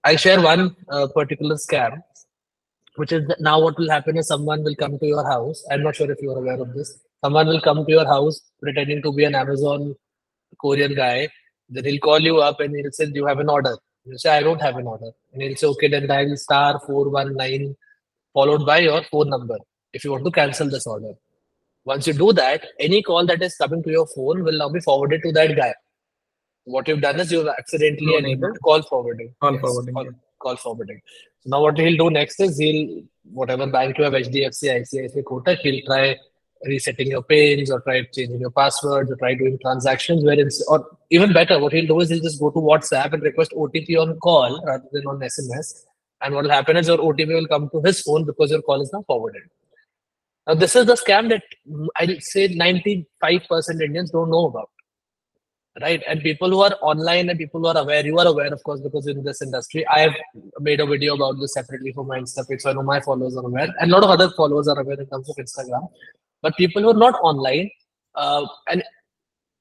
[0.05, 2.03] I'll share one uh, particular scam,
[2.97, 5.65] which is now what will happen is someone will come to your house.
[5.71, 6.99] I'm not sure if you are aware of this.
[7.25, 9.95] Someone will come to your house pretending to be an Amazon
[10.61, 11.29] Korean guy.
[11.69, 14.37] Then he'll call you up and he'll say, "Do you have an order?" You say,
[14.39, 15.11] I don't have an order.
[15.33, 17.77] And he'll say, okay, then dial star 419
[18.33, 19.59] followed by your phone number
[19.93, 21.13] if you want to cancel this order.
[21.85, 24.81] Once you do that, any call that is coming to your phone will now be
[24.81, 25.75] forwarded to that guy.
[26.65, 29.35] What you've done is you've accidentally enabled call forwarding.
[29.41, 29.95] Call yes, forwarding.
[29.95, 31.01] Call, call, forwarding.
[31.41, 33.03] So now what he'll do next is he'll,
[33.33, 36.17] whatever bank you have, HDFC, ICICI, Kotak, he'll try
[36.67, 40.87] resetting your pins or try changing your passwords or try doing transactions where it's or
[41.11, 44.19] even better what he'll do is he'll just go to whatsapp and request otp on
[44.19, 45.85] call rather than on sms
[46.23, 48.83] and what will happen is your otp will come to his phone because your call
[48.83, 49.43] is now forwarded.
[50.47, 51.43] Now this is the scam that
[51.97, 54.71] i'll say 95% indians don't know about
[55.81, 56.03] right?
[56.09, 58.81] And people who are online and people who are aware you are aware of course
[58.81, 60.15] because in this industry i have
[60.59, 63.37] made a video about this separately for my insta page so i know my followers
[63.37, 63.69] are aware.
[63.79, 65.89] And a lot of other followers are aware in terms of instagram
[66.43, 67.71] but people who are not online
[68.15, 68.83] uh, and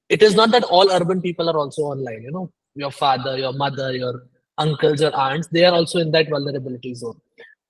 [0.09, 2.51] it is not that all urban people are also online you know.
[2.75, 4.23] Your father your mother your
[4.57, 7.19] uncles your aunts they are also in that vulnerability zone.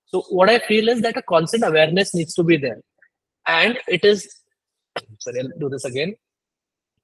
[0.06, 2.82] So what i feel is that a constant awareness needs to be there.
[3.48, 4.28] And it is
[5.20, 6.16] sorry i'll do this again.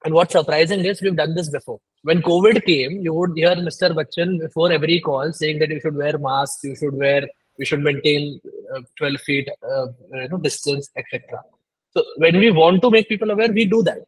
[0.04, 1.80] And what's surprising is we've done this before.
[2.02, 5.96] When covid came you would hear mr bachchan before every call saying that you should
[5.96, 7.26] wear masks you should wear
[7.58, 8.40] we should maintain
[8.74, 11.42] uh, 12 feet uh, you know distance etc
[11.96, 14.04] so when we want to make people aware, we do that.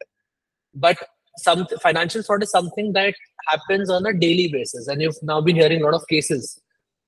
[0.75, 0.97] But
[1.37, 3.15] some financial fraud is something that
[3.47, 6.61] happens on a daily basis, and you've now been hearing a lot of cases.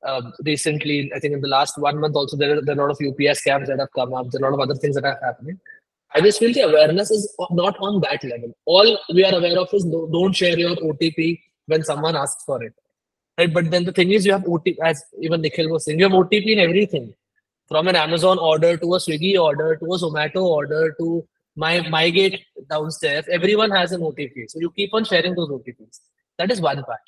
[0.04, 2.88] Uh, recently, I think in the last one month, also there are, there are a
[2.88, 4.32] lot of UPS scams that have come up.
[4.32, 5.60] There are a lot of other things that are happening.
[6.16, 8.52] I just feel the awareness is not on that level.
[8.66, 12.74] All we are aware of is don't share your OTP when someone asks for it.
[13.38, 13.54] Right?
[13.54, 16.14] But then the thing is, you have OTP, as even Nikhil was saying, you have
[16.14, 17.14] OTP in everything
[17.72, 22.10] from an Amazon order to a Swiggy order to a Zomato order to my my
[22.10, 24.50] gate downstairs, everyone has an OTP.
[24.50, 26.00] So you keep on sharing those OTPs.
[26.38, 27.00] That is one part.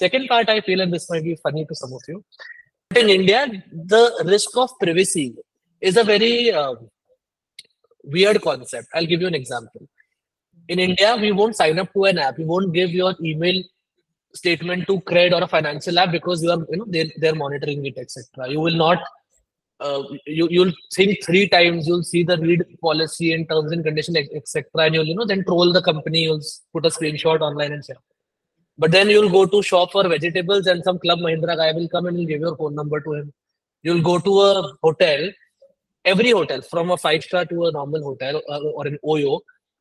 [0.00, 2.24] Second part, I feel, and this might be funny to some of you,
[2.96, 3.46] in India,
[3.92, 5.34] the risk of privacy
[5.80, 6.74] is a very uh,
[8.02, 8.88] weird concept.
[8.94, 9.86] I'll give you an example.
[10.68, 12.38] In India, we won't sign up to an app.
[12.38, 13.62] We won't give your email
[14.32, 17.84] statement to cred or a financial app because you are you know they're, they're monitoring
[17.84, 19.02] it etc you will not
[19.80, 24.16] uh, you you'll think three times you'll see the read policy and terms and conditions
[24.40, 27.84] etc and you'll you know then troll the company you'll put a screenshot online and
[27.84, 28.02] share
[28.78, 32.06] but then you'll go to shop for vegetables and some club mahindra guy will come
[32.06, 33.32] and will give your phone number to him
[33.82, 34.50] you'll go to a
[34.82, 35.30] hotel
[36.04, 39.40] every hotel from a five star to a normal hotel uh, or an oyo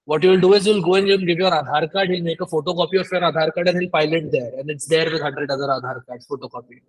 [0.09, 2.45] what you'll do is you'll go and you'll give your Aadhaar card, he'll make a
[2.45, 4.51] photocopy of your Aadhaar card and he'll pile it there.
[4.57, 6.79] And it's there with 100 other Aadhaar cards, photocopy.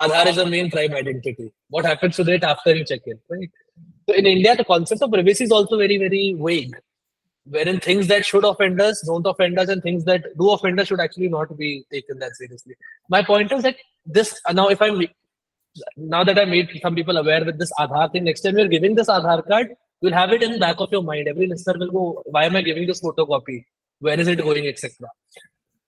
[0.00, 1.52] Aadhaar is the main prime identity.
[1.68, 3.50] What happens to it after you check in, right?
[4.08, 6.76] So in India, the concept of privacy is also very, very vague.
[7.44, 10.88] Wherein things that should offend us don't offend us, and things that do offend us
[10.88, 12.74] should actually not be taken that seriously.
[13.08, 15.06] My point is that this now, if I'm
[15.96, 18.96] now that I made some people aware with this Aadhaar thing, next time you're giving
[18.96, 21.28] this Aadhaar card, you'll have it in the back of your mind.
[21.28, 23.64] Every listener will go, why am I giving this photocopy?
[24.00, 25.08] Where is it going, etc.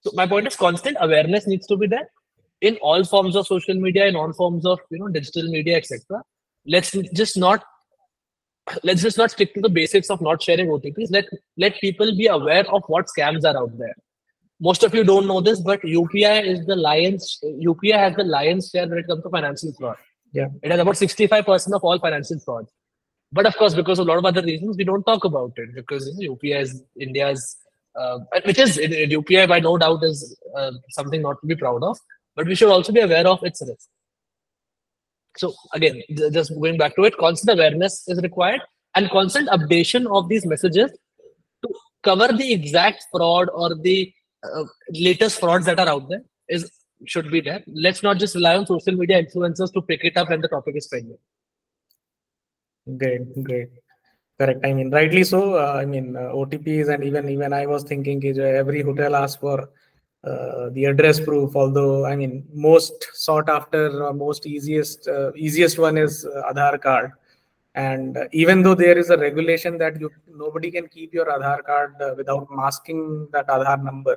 [0.03, 2.09] So my point is constant awareness needs to be there
[2.61, 6.23] in all forms of social media, in all forms of you know digital media, etc.
[6.67, 7.65] Let's just not
[8.83, 11.11] let's just not stick to the basics of not sharing OTPs.
[11.11, 13.95] Let let people be aware of what scams are out there.
[14.61, 18.71] Most of you don't know this, but UPI is the lion's UPI has the lion's
[18.71, 19.97] share when it comes to financial fraud.
[20.33, 20.49] Yeah.
[20.63, 22.67] It has about 65% of all financial fraud.
[23.33, 25.75] But of course, because of a lot of other reasons, we don't talk about it
[25.75, 27.57] because you know, UPI is India's,
[27.99, 31.99] uh, which is UPI by no doubt is uh, something not to be proud of,
[32.39, 33.89] but we should also be aware of its risk.
[35.37, 38.61] So again, just going back to it, constant awareness is required
[38.95, 40.93] and constant updation of these messages
[41.63, 41.69] to
[42.05, 44.13] cover the exact fraud or the
[44.45, 46.71] uh, latest frauds that are out there is
[47.07, 47.63] should be there.
[47.67, 50.77] Let's not just rely on social media influencers to pick it up when the topic
[50.77, 51.19] is trending.
[52.99, 53.69] Great, great.
[54.39, 54.65] Correct.
[54.65, 55.55] I mean, rightly so.
[55.55, 59.41] Uh, I mean, uh, OTPs and even even I was thinking is every hotel asks
[59.41, 59.71] for
[60.25, 61.55] uh, the address proof.
[61.55, 67.13] Although I mean, most sought after, most easiest uh, easiest one is uh, Aadhaar card.
[67.75, 71.65] And uh, even though there is a regulation that you nobody can keep your Aadhaar
[71.65, 74.17] card without masking that Aadhaar number,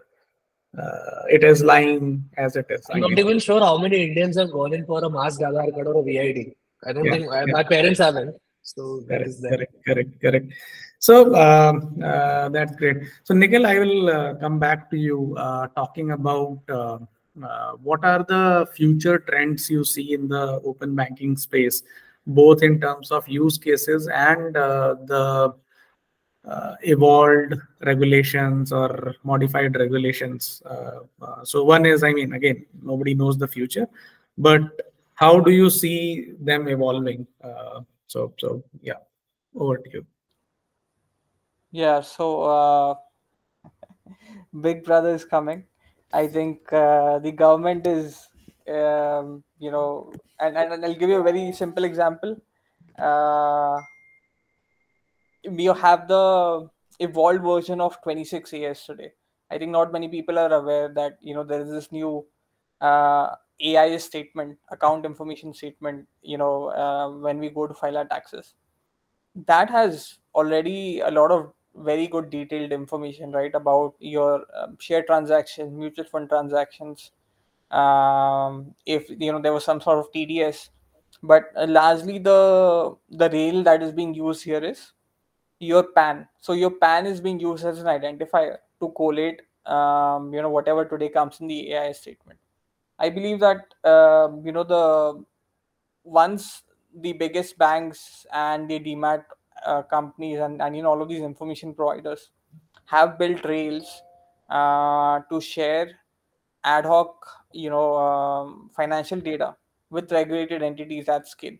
[1.29, 2.85] it is lying as it is.
[2.89, 5.87] I'm not even sure how many Indians have gone in for a masked Aadhaar card
[5.87, 6.53] or a VID.
[6.83, 7.45] I don't Yeah, think yeah.
[7.45, 8.35] my parents haven't.
[8.63, 9.51] So that Correct, is there.
[9.51, 10.53] correct, correct, correct.
[11.01, 12.97] So um, uh, that's great.
[13.23, 16.59] So Nikhil, I will uh, come back to you uh, talking about
[17.81, 21.81] what are the future trends you see in the open banking space,
[22.27, 25.55] both in terms of use cases and the
[26.45, 30.61] uh, evolved regulations or modified regulations.
[30.65, 33.87] Uh, uh, so one is, I mean, again, nobody knows the future,
[34.37, 34.61] but
[35.15, 37.25] how do you see them evolving?
[38.05, 39.01] So, so yeah,
[39.55, 40.05] over to you.
[41.71, 42.95] Yeah, so uh,
[44.59, 45.63] Big Brother is coming.
[46.11, 48.27] I think uh, the government is,
[48.67, 52.35] um, you know, and, and, I'll give you a very simple example.
[52.99, 53.79] Uh,
[55.49, 59.13] we have the evolved version of 26 AS today.
[59.49, 62.25] I think not many people are aware that, you know, there is this new
[62.81, 68.05] uh, AIS statement, account information statement, you know, uh, when we go to file our
[68.05, 68.55] taxes.
[69.47, 75.03] That has already a lot of very good detailed information, right, about your um, share
[75.03, 77.11] transactions, mutual fund transactions.
[77.71, 80.69] Um, if you know there was some sort of TDS,
[81.23, 84.93] but uh, largely the the rail that is being used here is
[85.59, 86.27] your PAN.
[86.41, 90.85] So your PAN is being used as an identifier to collate, um, you know, whatever
[90.85, 92.39] today comes in the AIS statement.
[92.99, 95.23] I believe that um, you know the
[96.03, 99.23] once the biggest banks and the demat
[99.65, 102.29] uh, companies and, and you know all of these information providers
[102.85, 104.01] have built rails
[104.49, 105.91] uh, to share
[106.63, 109.55] ad hoc you know um, financial data
[109.89, 111.57] with regulated entities at scale.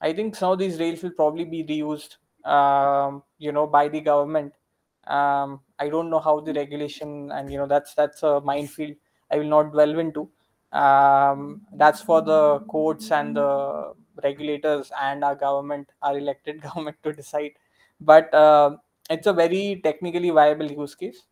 [0.00, 2.16] I think some of these rails will probably be reused
[2.48, 4.52] um, you know by the government.
[5.06, 8.94] Um, i don't know how the regulation and you know that's that's a minefield
[9.30, 10.28] i will not delve into.
[10.70, 17.12] Um, that's for the courts and the regulators and our government our elected government to
[17.12, 17.52] decide.
[18.00, 18.76] But uh,
[19.10, 21.22] it's a very technically viable use case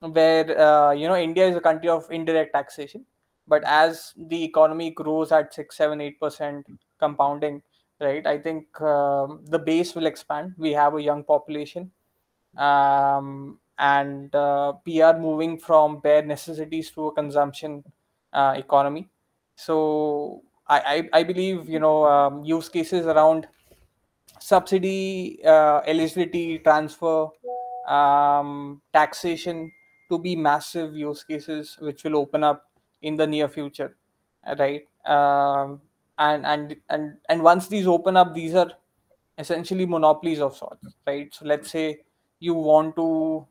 [0.00, 3.04] where uh, you know india is a country of indirect taxation.
[3.48, 6.66] But as the economy grows at 6 7 8 percent
[7.00, 7.62] compounding
[8.00, 10.54] right i think um, the base will expand.
[10.56, 11.90] We have a young population.
[12.56, 17.82] Um, and uh, we are moving from bare necessities to a consumption
[18.32, 19.08] uh, economy.
[19.56, 23.48] So I, I, I believe you know um, use cases around
[24.40, 27.28] subsidy uh, eligibility transfer
[27.88, 29.70] um, taxation
[30.10, 32.66] to be massive use cases which will open up
[33.02, 33.96] in the near future,
[34.58, 34.82] right?
[35.06, 35.80] Um,
[36.18, 38.70] and and and and once these open up, these are
[39.38, 41.34] essentially monopolies of sorts, right?
[41.34, 42.00] So let's say
[42.40, 43.46] you want to,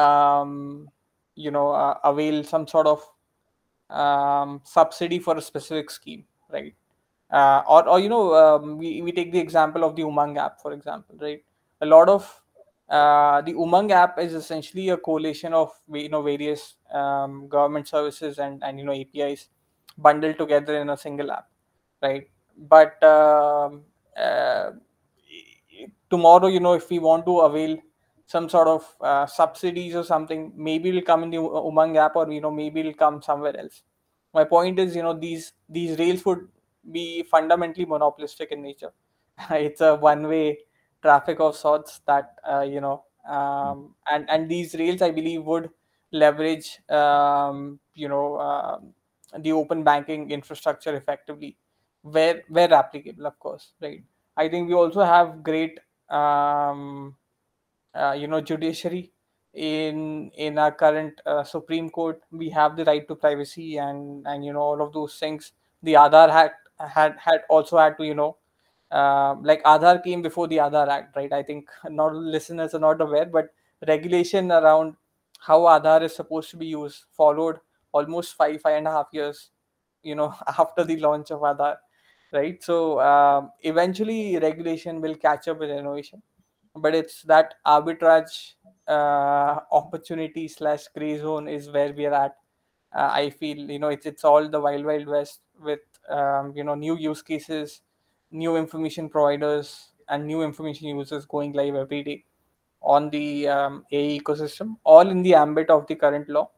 [0.00, 0.88] um,
[1.36, 3.02] you know, uh, avail some sort of
[3.96, 6.74] um, subsidy for a specific scheme, right?
[7.30, 10.60] Uh, or, or you know, um, we, we take the example of the Umang app,
[10.60, 11.42] for example, right?
[11.80, 12.40] A lot of
[12.88, 18.38] uh, the Umang app is essentially a collation of you know various um, government services
[18.40, 19.48] and and you know APIs
[19.96, 21.46] bundled together in a single app,
[22.02, 22.28] right?
[22.58, 23.84] But um,
[24.16, 24.72] uh,
[26.10, 27.78] tomorrow, you know, if we want to avail
[28.26, 32.30] some sort of uh, subsidies or something, maybe it'll come in the Umang app, or
[32.30, 33.82] you know, maybe it'll come somewhere else.
[34.32, 36.48] My point is, you know, these these rails would
[36.90, 38.92] be fundamentally monopolistic in nature.
[39.50, 40.58] it's a one-way
[41.02, 45.70] traffic of sorts that uh, you know, um, and and these rails, I believe, would
[46.12, 48.78] leverage um, you know uh,
[49.38, 51.56] the open banking infrastructure effectively,
[52.02, 54.02] where where applicable, of course, right?
[54.36, 55.78] I think we also have great
[56.08, 57.16] um,
[57.94, 59.12] uh, you know judiciary
[59.54, 62.20] in in our current uh, Supreme Court.
[62.30, 65.52] We have the right to privacy and and you know all of those things.
[65.82, 68.36] The Aadhaar Act had had also had to you know
[68.90, 71.32] uh, like Aadhaar came before the Aadhaar Act, right?
[71.32, 73.48] I think not listeners are not aware, but
[73.86, 74.96] regulation around
[75.40, 77.58] how Aadhaar is supposed to be used followed
[77.92, 79.50] almost five five and a half years,
[80.02, 81.76] you know, after the launch of Aadhaar,
[82.32, 82.62] right?
[82.62, 86.22] So um, eventually regulation will catch up with innovation,
[86.74, 88.54] but it's that arbitrage
[88.90, 92.36] uh, opportunity slash gray zone is where we are at.
[92.94, 96.64] Uh, I feel you know it's it's all the wild wild west with um, you
[96.64, 97.82] know new use cases
[98.30, 102.24] new information providers and new information users going live every day
[102.82, 106.50] on the um, AI ecosystem, all in the ambit of the current law.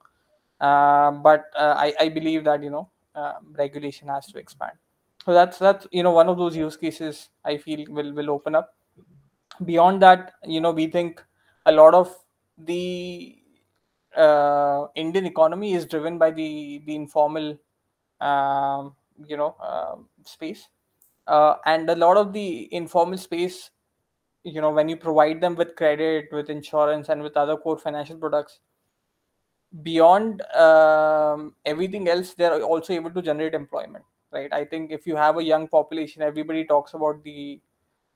[0.61, 4.73] Uh, but uh, I, I believe that you know uh, regulation has to expand.
[5.25, 8.55] So that's that's you know one of those use cases I feel will will open
[8.55, 8.75] up.
[9.65, 11.23] Beyond that, you know, we think
[11.67, 12.15] a lot of
[12.59, 13.37] the
[14.17, 17.59] uh, Indian economy is driven by the the informal,
[18.21, 18.95] um,
[19.27, 20.69] you know, uh, space.
[21.27, 23.71] Uh, and a lot of the informal space
[24.45, 28.17] you know when you provide them with credit with insurance and with other core financial
[28.17, 28.59] products
[29.83, 34.53] beyond um, everything else they're also able to generate employment right?
[34.53, 37.61] I think if you have a young population everybody talks about the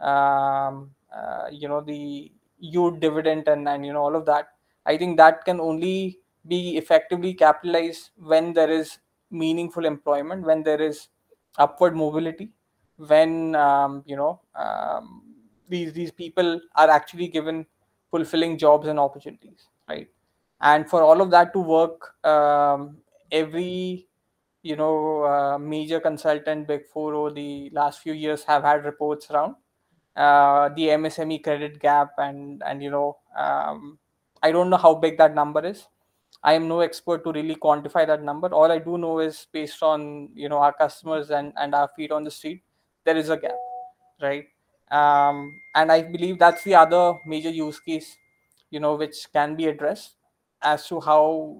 [0.01, 4.49] um, uh, you know the youth dividend and, and you know all of that
[4.87, 8.99] i think that can only be effectively capitalized when there is
[9.31, 11.09] meaningful employment when there is
[11.59, 12.51] upward mobility
[12.97, 15.23] when um, you know um,
[15.69, 17.67] these these people are actually given
[18.11, 20.09] fulfilling jobs and opportunities right?
[20.61, 22.99] And for all of that to work um,
[23.31, 24.09] every
[24.63, 29.31] you know uh, major consultant big four over the last few years have had reports
[29.31, 29.57] around
[30.17, 33.99] uh, the msme credit gap and and you know um,
[34.43, 35.87] i don't know how big that number is.
[36.43, 38.49] I am no expert to really quantify that number.
[38.49, 42.13] All i do know is based on you know our customers and and our feet
[42.13, 42.63] on the street
[43.05, 43.57] there is a gap
[44.23, 44.47] right?
[44.91, 48.17] Um, and i believe that's the other major use case
[48.71, 50.15] you know which can be addressed
[50.63, 51.59] as to how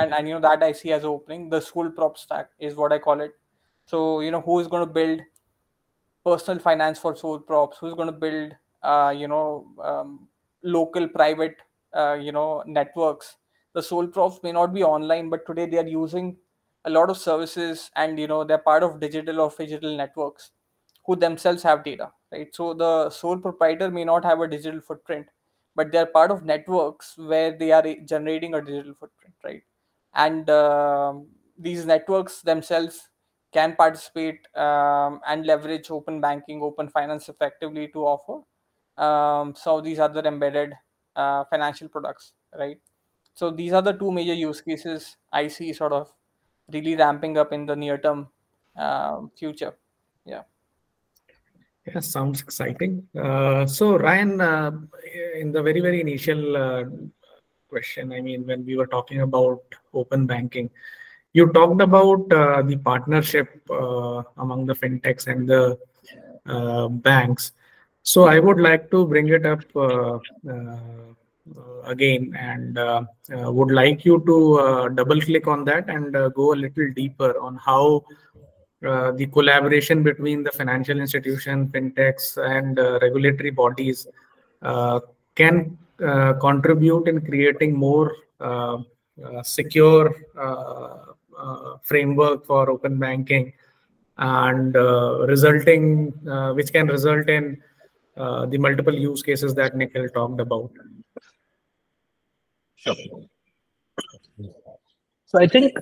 [0.00, 2.92] and, and you know that i see as opening the school prop stack is what
[2.92, 3.32] i call it.
[3.86, 5.20] So you know who is going to build
[6.26, 8.52] personal finance for sole props who's going to build
[8.82, 10.28] uh, you know um,
[10.62, 11.56] local private
[11.96, 13.36] uh, you know networks
[13.74, 16.36] the sole props may not be online but today they are using
[16.84, 20.50] a lot of services and you know they're part of digital or digital networks
[21.04, 22.54] who themselves have data, right?
[22.54, 25.26] So the sole proprietor may not have a digital footprint,
[25.74, 29.62] but they are part of networks where they are generating a digital footprint, right?
[30.14, 33.08] And um, these networks themselves
[33.56, 38.36] can participate um, and leverage open banking, open finance effectively to offer
[39.02, 40.74] um, some of these other embedded
[41.16, 42.78] uh, financial products, right?
[43.34, 46.12] So these are the two major use cases I see sort of
[46.72, 48.28] really ramping up in the near term
[48.76, 49.74] uh, future.
[50.26, 50.42] Yeah.
[51.86, 53.06] Yeah, sounds exciting.
[53.16, 54.72] Uh, so, Rayan, uh,
[55.40, 56.84] in the very, very initial uh,
[57.68, 59.62] question, I mean, when we were talking about
[59.94, 60.68] open banking,
[61.36, 65.78] you talked about uh, the partnership uh, among the fintechs and the
[66.46, 67.52] uh, banks.
[68.02, 69.62] So, I would like to bring it up
[71.84, 72.78] again and
[73.56, 78.04] would like you to double click on that and go a little deeper on how
[78.84, 84.06] uh, the collaboration between the financial institution, fintechs, and uh, regulatory bodies
[84.62, 85.00] uh,
[85.34, 88.78] can uh, contribute in creating more uh,
[89.42, 90.14] secure
[91.38, 93.52] Uh, framework for open banking
[94.16, 97.60] and uh, resulting, uh, which can result in
[98.16, 100.70] the multiple use cases that Nikhil talked about.
[102.76, 102.94] Sure.
[105.26, 105.76] So I think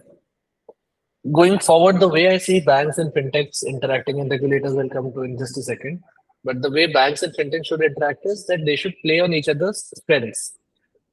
[1.32, 5.22] going forward, the way I see banks and fintechs interacting and regulators will come to
[5.22, 6.02] in just a second.
[6.42, 9.48] But the way banks and fintechs should interact is that they should play on each
[9.48, 10.58] other's strengths.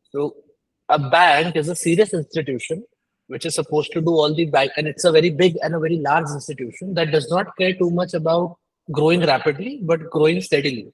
[0.09, 0.35] So
[0.89, 2.85] a bank is a serious institution
[3.31, 5.79] which is supposed to do all the bank, and it's a very big and a
[5.79, 8.57] very large institution that does not care too much about
[8.91, 10.87] growing rapidly, but growing steadily.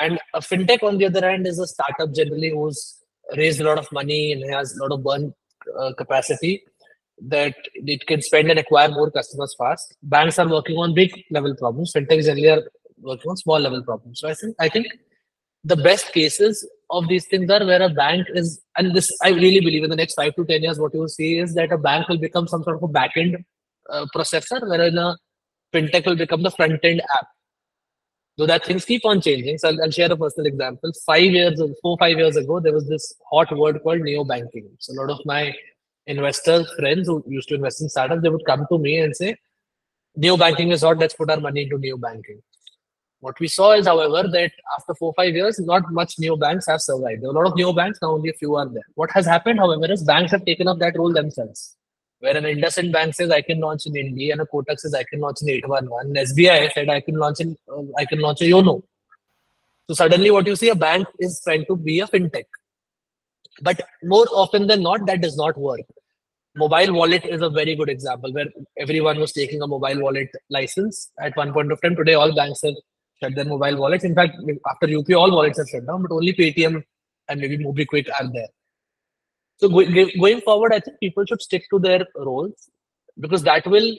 [0.00, 2.80] And a fintech, on the other hand, is a startup generally who's
[3.36, 5.34] raised a lot of money and has a lot of burn
[5.78, 6.62] uh, capacity
[7.28, 9.96] that it can spend and acquire more customers fast.
[10.02, 11.92] Banks are working on big level problems.
[11.92, 12.62] Fintechs generally are
[13.00, 14.20] working on small level problems.
[14.20, 14.86] So I think I think
[15.64, 19.60] the best cases of these things are where a bank is, and this I really
[19.60, 21.78] believe in the next five to ten years, what you will see is that a
[21.78, 23.44] bank will become some sort of a backend
[23.90, 25.16] uh, processor, wherein a
[25.72, 27.26] fintech will become the front end app.
[28.38, 29.58] Though that things keep on changing.
[29.58, 30.90] So I'll, I'll share a personal example.
[31.06, 34.70] Five years, four five years ago, there was this hot word called neo banking.
[34.78, 35.54] So a lot of my
[36.06, 39.36] investors, friends who used to invest in startups, they would come to me and say,
[40.16, 42.42] neo banking is hot, let's put our money into neo banking.
[43.22, 46.80] What we saw is, however, that after four, five years, not much new banks have
[46.80, 47.22] survived.
[47.22, 48.82] There are a lot of new banks, now only a few are there.
[48.94, 51.76] What has happened, however, is banks have taken up that role themselves.
[52.18, 55.04] Where an IndusInd Bank says I can launch in India, and a Kotak says I
[55.04, 56.14] can launch in 811.
[56.14, 58.82] SBI said I can launch in uh, I can launch a YONO.
[59.88, 62.46] So suddenly, what you see, a bank is trying to be a fintech.
[63.60, 65.82] But more often than not, that does not work.
[66.56, 68.46] Mobile wallet is a very good example where
[68.78, 71.94] everyone was taking a mobile wallet license at one point of time.
[71.94, 72.74] Today, all banks have
[73.22, 74.04] shut their mobile wallets.
[74.04, 74.36] In fact,
[74.70, 76.82] after UPI, all wallets have shut down, but only Paytm
[77.28, 78.48] and maybe MobiKwik are there.
[79.58, 82.68] So going forward, I think people should stick to their roles
[83.18, 83.96] because that will.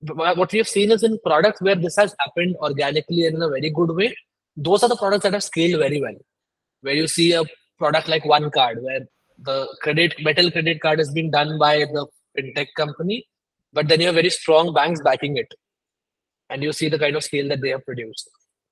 [0.00, 3.48] What we have seen is in products where this has happened organically and in a
[3.48, 4.14] very good way.
[4.56, 6.14] Those are the products that have scaled very well.
[6.82, 7.42] Where you see a
[7.78, 9.00] product like OneCard where
[9.38, 12.06] the credit metal credit card is being done by the
[12.36, 13.24] fintech company
[13.72, 15.54] but then you have very strong banks backing it
[16.50, 18.28] and you see the kind of scale that they have produced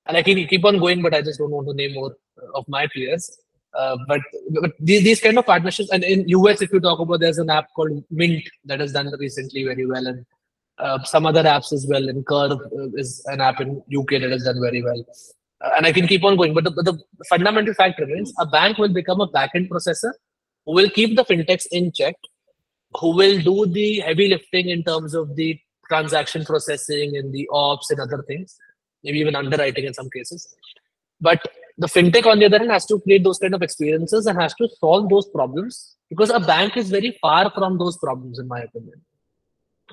[0.07, 2.15] and i can keep on going but i just don't want to name more
[2.55, 3.29] of my peers
[3.77, 4.21] uh, but,
[4.61, 7.49] but these, these kind of partnerships and in us if you talk about there's an
[7.49, 10.25] app called mint that has done recently very well and
[10.79, 14.31] uh, some other apps as well and curve uh, is an app in uk that
[14.31, 15.03] has done very well
[15.61, 16.53] uh, and I can keep on going.
[16.53, 16.99] But the, but the,
[17.29, 20.13] fundamental fact remains: a bank will become a backend processor
[20.65, 22.15] who will keep the fintechs in check,
[22.99, 27.89] who will do the heavy lifting in terms of the transaction processing and the ops
[27.89, 28.55] and other things,
[29.07, 30.47] maybe even underwriting in some cases.
[31.27, 31.41] But
[31.77, 34.53] the fintech, on the other hand, has to create those kind of experiences and has
[34.55, 38.61] to solve those problems because a bank is very far from those problems, in my
[38.61, 39.01] opinion.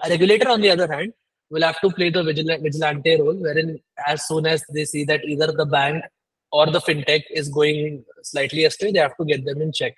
[0.05, 1.13] A regulator, on the other hand,
[1.51, 5.53] will have to play the vigilante role, wherein as soon as they see that either
[5.53, 6.03] the bank
[6.51, 9.95] or the fintech is going slightly astray, they have to get them in check.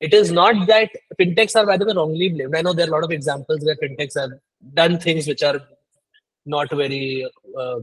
[0.00, 2.56] It is not that fintechs are, by the way, wrongly blamed.
[2.56, 4.30] I know there are a lot of examples where fintechs have
[4.74, 5.60] done things which are
[6.46, 7.28] not very
[7.58, 7.80] uh,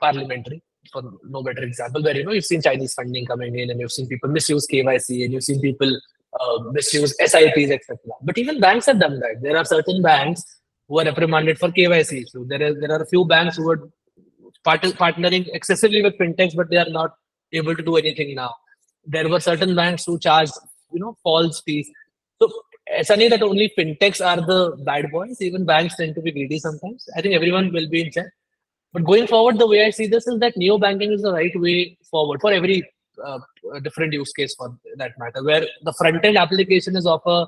[0.00, 0.62] parliamentary.
[0.92, 3.92] For no better example, where you know you've seen Chinese funding coming in, and you've
[3.92, 6.00] seen people misuse KYC, and you've seen people
[6.38, 7.98] uh, misuse SIPs, etc.
[8.22, 9.42] But even banks have done that.
[9.42, 10.42] There are certain banks
[10.88, 12.28] who are reprimanded for KYC.
[12.28, 13.90] So there is there are a few banks who are
[14.64, 17.14] part- partnering excessively with fintechs, but they are not
[17.52, 18.54] able to do anything now.
[19.04, 20.54] There were certain banks who charged
[20.92, 21.88] you know false fees.
[22.40, 22.50] So
[22.86, 25.40] it's not that only fintechs are the bad boys.
[25.40, 27.08] Even banks tend to be greedy sometimes.
[27.16, 28.26] I think everyone will be in check.
[28.92, 31.52] But going forward, the way I see this is that neo banking is the right
[31.54, 32.82] way forward for every
[33.24, 33.38] uh,
[33.82, 37.46] different use case for that matter, where the front end application is of a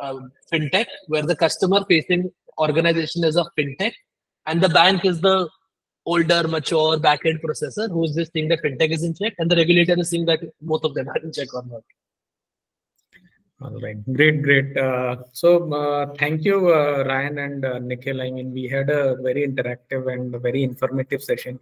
[0.00, 0.20] uh,
[0.52, 3.92] fintech, where the customer facing organization is a fintech
[4.46, 5.48] and the bank is the
[6.04, 9.56] older, mature back end processor who's just seeing that fintech is in check and the
[9.56, 11.82] regulator is seeing that both of them are in check or not.
[13.62, 14.76] All right, great, great.
[14.76, 18.20] Uh, so, uh, thank you, uh, Rayan and uh, Nikhil.
[18.20, 21.58] I mean, we had a very interactive and very informative session.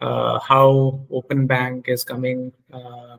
[0.00, 3.16] Uh, how Open Bank is coming, uh,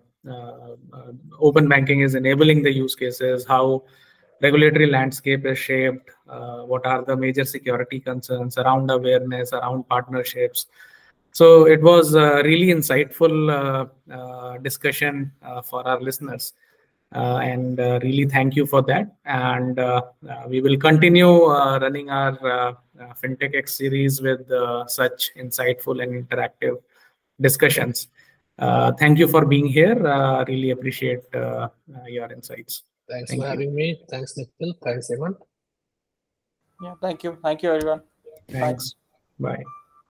[1.40, 3.84] Open Banking is enabling the use cases, how
[4.42, 10.66] regulatory landscape is shaped, what are the major security concerns around awareness, around partnerships.
[11.32, 16.54] So it was a really insightful uh, uh, discussion uh, for our listeners.
[17.14, 19.16] Uh, and uh, really thank you for that.
[19.26, 22.78] And uh, uh, we will continue uh, running our
[23.22, 24.48] FintechX series with
[24.88, 26.78] such insightful and interactive
[27.40, 28.08] discussions.
[28.58, 29.96] thank you for being here.
[30.48, 32.84] really appreciate your insights.
[33.10, 33.52] Thanks Thank for you.
[33.52, 34.02] having me.
[34.10, 34.74] Thanks, Nikhil.
[34.82, 35.36] Thanks, everyone.
[36.82, 37.38] Yeah, thank you.
[37.44, 38.02] Thank you, everyone.
[38.50, 38.96] Thanks.
[39.38, 39.58] Bye.
[39.58, 39.64] Bye.